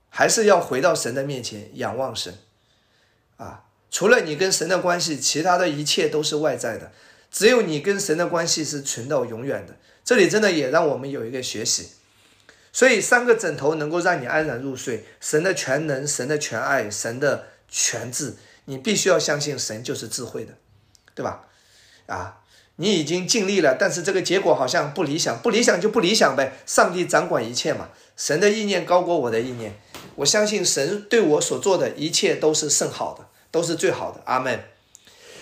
[0.09, 2.39] 还是要回到神的面前仰望神。
[3.35, 6.91] 啊，除了你跟神的关系，其他的一切都是外在的，
[7.31, 9.75] 只有你跟神的关系是存到永远的。
[10.03, 11.89] 这里真的也让我们有一个学习，
[12.71, 15.05] 所以三个枕头能够让你安然入睡。
[15.19, 18.35] 神的全能，神的全爱，神的全智，
[18.65, 20.53] 你必须要相信神就是智慧的，
[21.13, 21.47] 对吧？
[22.05, 22.41] 啊，
[22.77, 26.53] 你已经尽力了，但是这个结果好像不理想，不理想就不理想呗。
[26.65, 29.77] 上帝掌管一切嘛，神的意念高过我的意念，
[30.15, 33.27] 我相信神对我所做的一切都是甚好的，
[33.57, 34.21] 都是最好的。
[34.25, 34.63] 阿门。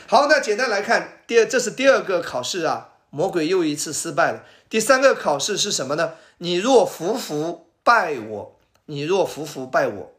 [0.07, 2.91] 好，那简单来看，第二，这是第二个考试啊。
[3.09, 4.43] 魔鬼又一次失败了。
[4.69, 6.13] 第三个考试是什么呢？
[6.37, 10.13] 你若服服拜我，你若服服拜我。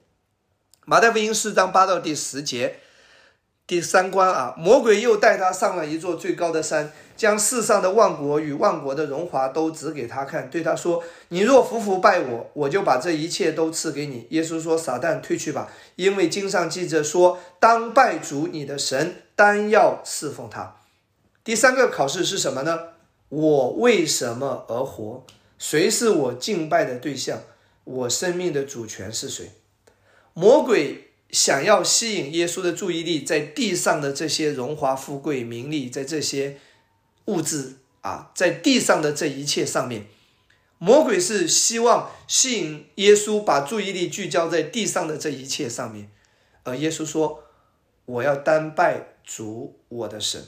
[0.84, 2.80] 马太福音四章八到第十节，
[3.66, 20.76] 第三关啊，魔鬼又带他上了一座最高的山，将世上的万国与万国的荣华都指给他看，对他说：“你若服服拜我，我就把这一切都赐给你。”耶稣说：“撒旦退去吧，因为经上记着说，当拜主你的神，单要侍奉他。”
[21.42, 22.78] 第三个考试是什么呢？
[23.28, 25.24] 我为什么而活？
[25.58, 27.40] 谁是我敬拜的对象？
[27.82, 29.50] 我生命的主权是谁？
[30.34, 36.58] 魔鬼想要吸引耶稣的注意力，在地上的这些荣华富贵、名利，在这些
[37.26, 40.06] 物质啊，在地上的这一切上面，
[40.78, 46.10] 魔鬼是希望吸引耶稣把注意力聚焦在地上的这一切上面，
[46.62, 47.42] 而耶稣说
[48.06, 50.44] ：“我要单拜主我的神。”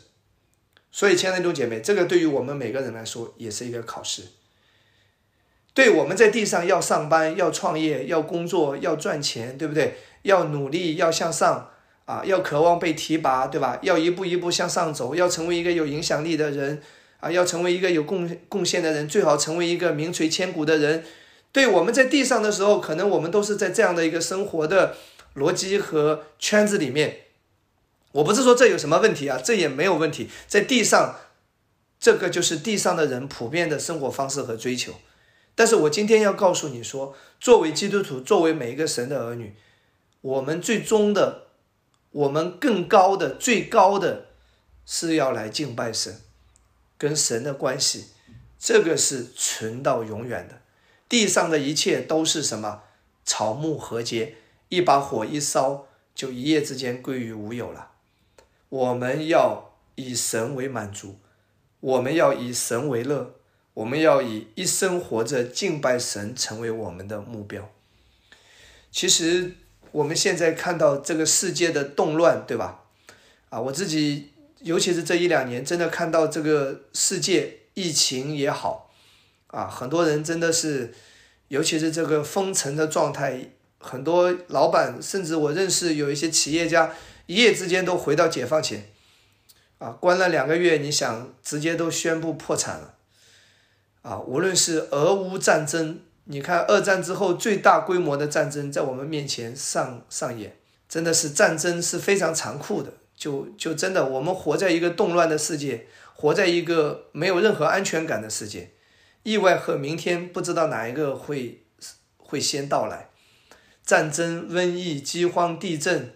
[0.92, 4.22] 所以，亲爱的弟兄姐妹，这个对于我们每个人来说也是一个考试。
[5.74, 9.96] 对我们在地上要上班、要创业、要工作、要赚钱，对不对？
[10.28, 11.70] 要努力、要向上
[12.04, 13.78] 啊，要渴望被提拔，对吧？
[13.82, 16.82] 要一步一步向上走，要成为一个有影响力的人
[17.20, 21.04] 啊，要成为一个有贡贡献的人，最好成为一个名垂千古的人。
[21.50, 24.96] 对我们在地上的时候，可能我们都是在这样的一个生活的
[25.34, 27.20] 逻辑和圈子里面。
[28.12, 30.28] 我不是说这有什么问题啊，这也没有问题。
[30.46, 31.16] 在地上，
[31.98, 34.92] 这个就是地上的人普遍的生活方式和追求。
[35.54, 39.54] 但是我今天要告诉你说，作为基督徒，作为每一个神的儿女，
[40.20, 41.48] 我们最终的，
[42.10, 44.26] 我们更高的、最高的，
[44.84, 46.20] 是要来敬拜神，
[46.96, 48.06] 跟神的关系，
[48.58, 50.60] 这个是存到永远的。
[51.08, 52.82] 地上的一切都是什么？
[53.24, 54.34] 草木禾秸，
[54.68, 57.92] 一把火一烧，就一夜之间归于无有了。
[58.70, 61.18] 我们要以神为满足，
[61.80, 63.34] 我们要以神为乐，
[63.74, 67.70] 我们要以一生活着敬拜神成为我们的目标。
[68.90, 69.54] 其实
[69.92, 72.84] 我们现在看到这个世界的动乱，对吧？
[73.48, 78.90] 啊，我自己尤其是这一两年，真的看到这个世界疫情也好，
[79.48, 80.92] 啊，很多人真的是，
[81.48, 86.92] 尤其是这个封城的状态，很多老板甚至我认识有一些企业家。
[87.26, 88.90] 一夜之间都回到解放前，
[89.76, 92.94] 啊，关了两个月，你想直接都宣布破产了，
[94.00, 96.00] 啊，无论是俄乌战争，
[96.30, 108.72] 你看二战之后最大规模的战争在我们面前上上演，真的是战争是非常残酷的，就就真的我们活在一个动乱的世界，活在一个没有任何安全感的世界，
[109.22, 111.64] 意外和明天不知道哪一个会
[112.18, 113.08] 会先到来，
[113.82, 116.14] 战争、瘟疫、饥荒、地震。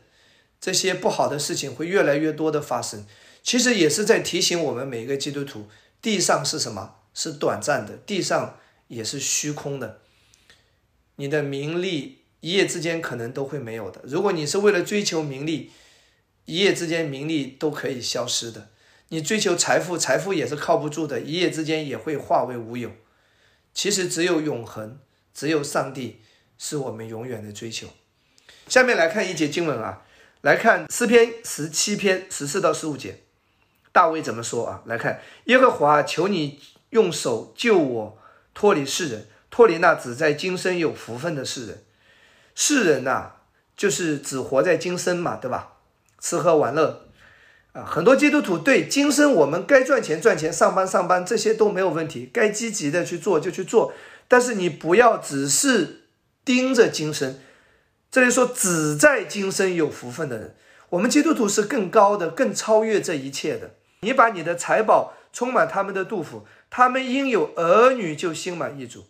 [0.60, 3.04] 这些不好的事情会越来越多的发生，
[3.42, 5.66] 其实也是在提醒我们每一个基督徒，
[6.00, 6.96] 地上是什么？
[7.12, 8.58] 是短暂的，地上
[8.92, 10.02] 也是虚空的。
[11.16, 14.02] 你的名利一夜之间可能都会没有的。
[14.04, 15.70] 如果你是为了追求名利，
[16.44, 18.68] 一夜之间名利都可以消失的。
[19.08, 22.92] 你追求财富，财富也是靠不住的，一夜之间也会化为乌有。
[23.72, 24.98] 其实只有永恒，
[25.32, 26.20] 只有上帝
[26.58, 27.88] 是我们永远的追求。
[28.68, 30.04] 下面来看一节经文啊。
[30.42, 33.20] 来看诗篇十七篇十四到十五节，
[33.92, 34.82] 大卫怎么说啊？
[34.86, 38.18] 来看耶和华，求你用手救我
[38.54, 41.82] 脱离世人，脱离那只在今生有福分的世人。
[42.54, 43.32] 世人呐，
[43.76, 45.76] 就是只活在今生嘛，对吧？
[46.20, 47.08] 吃喝玩乐
[47.72, 53.92] 啊，很多基督徒对今生我们该赚钱赚钱，上班上班这些都没有问题，该积极的去做就去做，
[54.28, 56.02] 但是你不要只是
[56.44, 57.40] 盯着今生。
[58.10, 60.54] 这里说只在今生有福分的人，
[60.90, 63.70] 我们基督徒是更高的，更超越这一切的。
[64.02, 69.06] 你把你的财宝充满他们的杜甫，他们应有儿女就心满意足。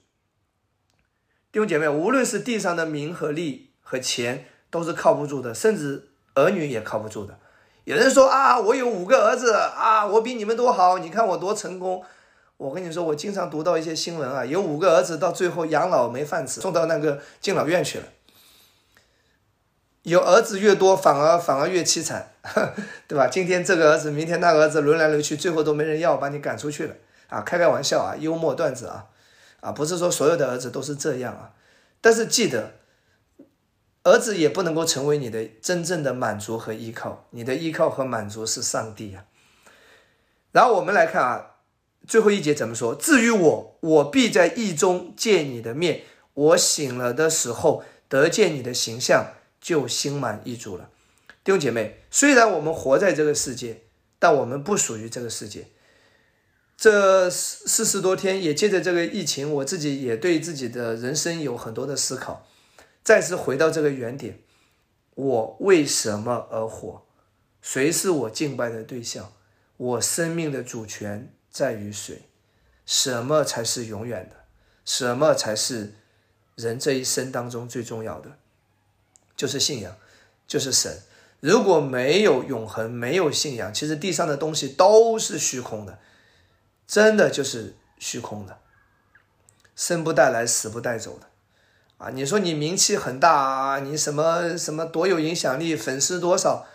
[1.50, 7.38] 弟兄姐妹，无论是地上的名和利和钱，都是靠不住的，甚至儿女也靠不住的。
[7.84, 12.04] 有人说啊，我有五个儿子啊，我比你们多好，你看我多成功。
[12.56, 18.04] 我跟你说，我经常读到一些新闻啊，有五个儿子到最后养老没饭吃，送到那个敬老院去了。
[20.02, 22.32] 有儿子越多，反而反而越凄惨，
[23.06, 23.28] 对吧？
[23.28, 26.94] 今天这个儿子，明天那个儿子，轮来轮去，最后都没人要，把你赶出去了
[27.28, 27.40] 啊！
[27.42, 29.06] 开开玩笑啊，幽默段子啊，
[29.60, 31.52] 啊，不是说所有的儿子都是这样啊，
[32.00, 32.72] 但是记得，
[34.02, 39.24] 儿子也不能够成为你的真正的满足和依靠，你的依靠和满足是上帝啊。
[40.50, 41.46] 然后我们来看啊。
[42.04, 42.96] 最后一节怎么说？
[42.96, 46.00] 至于我，我必在意中见你的面。
[46.34, 50.90] 我醒了的时候得见你的形象，就心满意足了。
[51.42, 53.84] 弟兄姐妹，虽然我们活在这个世界，
[54.18, 55.68] 但我们不属于这个世界。
[56.76, 62.46] 这四十多天，也借着这个疫情，我自己也对自己的人生有很多的思考。
[63.04, 64.40] 再次回到这个原点：
[65.14, 67.06] 我为什么而活？
[67.60, 69.32] 谁是我敬拜的对象？
[69.76, 71.32] 我生命的主权？
[71.50, 72.22] 在于谁？
[72.84, 74.36] 什么才是永远的？
[74.84, 75.94] 什么才是
[76.56, 78.38] 人这一生当中最重要的？
[79.42, 79.96] 就是信仰，
[80.46, 81.02] 就是神。
[81.40, 85.98] 如果没有永恒，没有信仰，其实地上的东西都是虚空的，
[86.86, 88.60] 真的就是虚空的，
[89.74, 91.26] 生不带来，死不带走的。
[91.98, 96.68] 啊，你说你名气很大啊，你什么什么多有影响力，粉丝多少，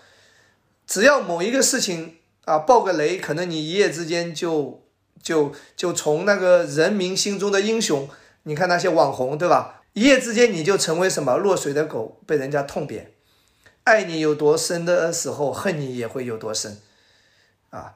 [0.86, 2.18] 只要某一个事情。
[2.44, 4.84] 啊，爆个雷，可能你一夜之间就
[5.24, 8.10] 就就从那个人民心中的英雄，
[8.44, 9.77] 你看那些网红，对吧？
[9.98, 13.14] 一夜之间你就成为什么落水的狗，被人家痛扁。
[13.84, 16.78] 爱你有多深的时候，恨你也会有多深。
[17.72, 17.96] 啊，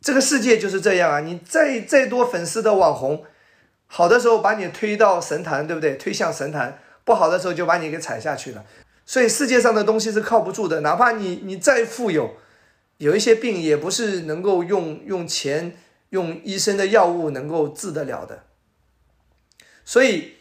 [0.00, 1.20] 这个世界就是这样啊！
[1.20, 3.22] 你再再多粉丝的网红，
[3.86, 5.94] 好的时候把你推到神坛，对不对？
[5.94, 8.64] 推向神坛，不好的时候就把你给踩下去了。
[9.04, 12.38] 所以世界上的东西是靠不住的，哪怕你你再富有。
[12.96, 15.76] 有一些病也不是能够用用钱、
[16.08, 18.42] 用医生的药物能够治得了的，
[19.84, 20.35] 所以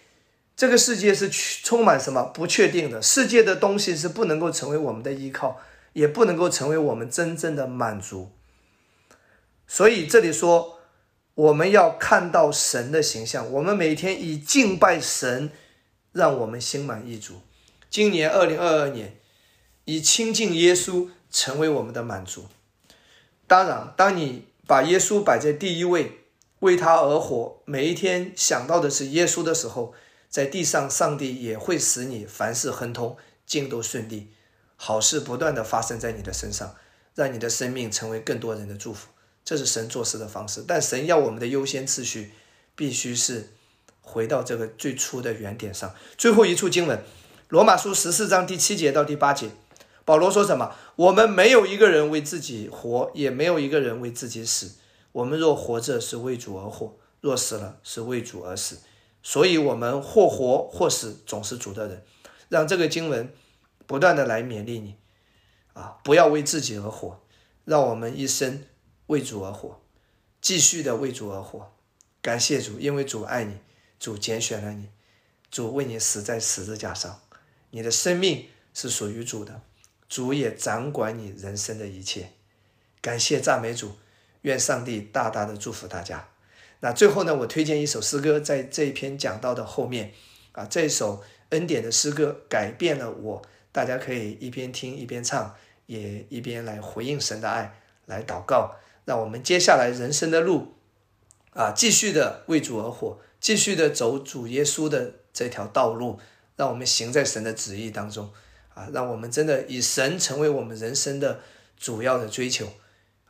[0.55, 3.01] 这个世界是充满什么不确定的？
[3.01, 5.59] 世界的东西是不能够成为我们的依靠，
[5.93, 8.31] 也不能够成为我们真正的满足。
[9.67, 10.79] 所以这里说，
[11.33, 15.51] 我们要看到神的形象，我们每天以敬拜神，
[16.11, 17.41] 让我们心满意足。
[17.89, 19.17] 今年二零二二年，
[19.85, 21.09] 以亲近耶稣。
[21.31, 22.45] 成为我们的满足。
[23.45, 26.21] 当然，当你把耶稣摆在第一位，
[26.59, 29.93] 为他而活，每一天想到的是耶稣的时候，
[30.29, 33.15] 在地上，上帝也会使你凡事亨通，
[33.45, 34.31] 尽都顺利，
[34.75, 36.75] 好事不断的发生在你的身上，
[37.13, 39.07] 让你的生命成为更多人的祝福。
[39.43, 40.63] 这是神做事的方式。
[40.67, 42.33] 但神要我们的优先次序，
[42.75, 43.51] 必须是
[44.01, 45.93] 回到这个最初的原点上。
[46.17, 47.03] 最后一处经文，
[47.49, 49.51] 罗马书十四章第七节到第八节。
[50.03, 50.75] 保罗说什么？
[50.95, 54.73] 我们没有一个人为自己活，也没有一个人为自己死。
[55.11, 58.79] 我们若活着，是为主而活；若死了，是为主而死。
[59.27, 62.05] 所以，我们或活或死，总是主的人。
[62.47, 63.33] 让这个经文
[63.87, 64.97] 不断的来勉励你
[65.73, 65.97] 啊！
[66.03, 67.19] 不要为自己而活，
[67.63, 68.63] 让我们一生
[69.07, 69.81] 为主而活，
[70.39, 71.73] 继续的为主而活。
[72.21, 73.57] 感谢主，因为主爱你，
[73.99, 74.89] 主拣选了你，
[75.49, 77.19] 主为你死在十字架上，
[77.71, 79.63] 你的生命是属于主的。
[80.07, 82.33] 主也掌管你人生的一切，
[83.01, 83.95] 感谢赞美主，
[84.43, 86.29] 愿上帝大大的祝福大家。
[86.85, 90.11] 那最后呢，我推荐一首诗歌，在这一篇讲到的后面
[90.51, 95.55] 啊，这首恩典的诗歌改变了我，大家可以一边听一边唱，
[95.87, 100.75] 也一边来回应神的爱，来祷告，让我们接下来人生的路
[101.55, 106.19] 啊，继续的为主而活，继续的走主耶稣的这条道路，
[106.55, 108.31] 让我们行在神的旨意当中。
[108.75, 111.39] 啊，让我们真的以神成为我们人生的
[111.79, 112.67] 主要的追求，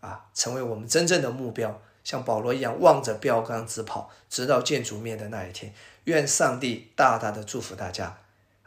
[0.01, 5.73] 啊，成为我们真正的目标，像保罗一样望着标杆直跑，直到见主面的那一天。
[6.05, 8.15] 愿上帝大大的祝福大家，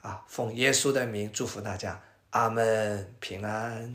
[0.02, 3.94] 啊，奉耶稣的名祝福大家，阿门，平安。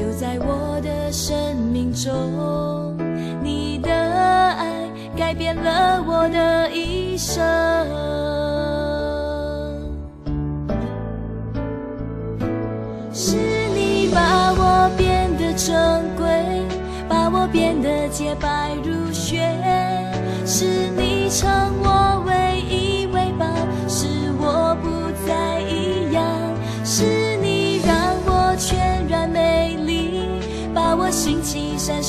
[0.00, 2.96] 就在我的生命中，
[3.42, 7.44] 你的爱改变了我的一生。
[13.12, 13.36] 是
[13.74, 15.76] 你把我变得珍
[16.16, 16.26] 贵，
[17.06, 19.54] 把我变得洁白如雪。
[20.46, 20.64] 是
[20.96, 21.46] 你称
[21.82, 22.09] 我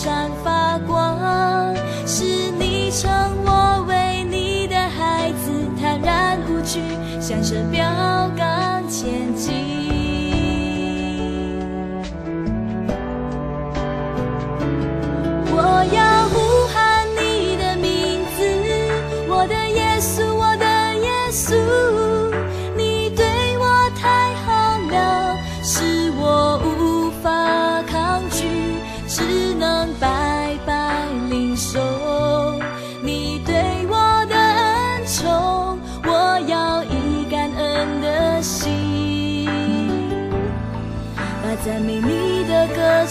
[0.04, 1.76] 闪发光。
[2.08, 2.24] 是
[2.58, 3.12] 你称
[3.46, 6.82] 我为你的孩子，坦然无惧，
[7.22, 8.21] 向着标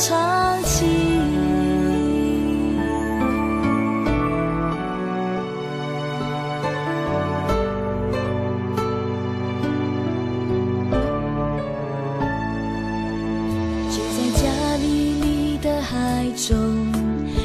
[0.00, 0.86] 唱起。
[13.90, 14.86] 就在家里，
[15.20, 16.56] 你的海中，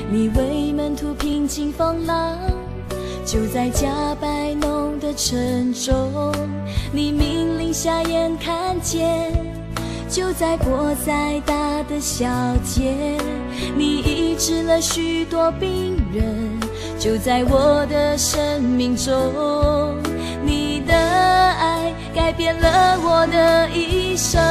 [0.10, 2.38] 你为门徒平静风浪；
[3.26, 6.32] 就在加百农的城中，
[6.94, 9.30] 你命令瞎眼看见；
[10.16, 12.26] 就在波塞大的小
[12.64, 12.96] 街，
[13.76, 16.24] 你医治了许多病人；
[16.98, 19.14] 就在我的生命中，
[20.42, 24.42] 你的爱改变了我的一生。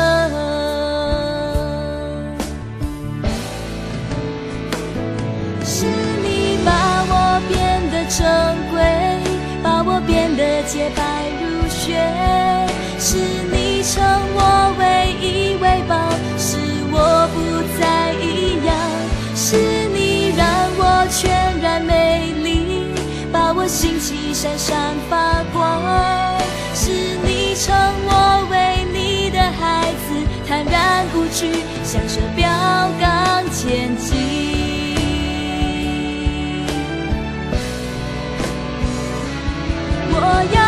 [5.65, 5.87] 是
[6.23, 8.23] 你把我变得珍
[8.71, 8.83] 贵，
[9.63, 11.25] 把我变得洁白
[23.75, 25.83] 星期闪闪发光
[26.77, 26.93] 是
[27.25, 27.75] 你成
[28.07, 30.15] 我为你的孩子
[30.47, 31.51] 坦然不惧
[31.83, 32.47] 享受标
[33.01, 34.15] 杆前进。
[40.09, 40.17] 我
[40.55, 40.64] 要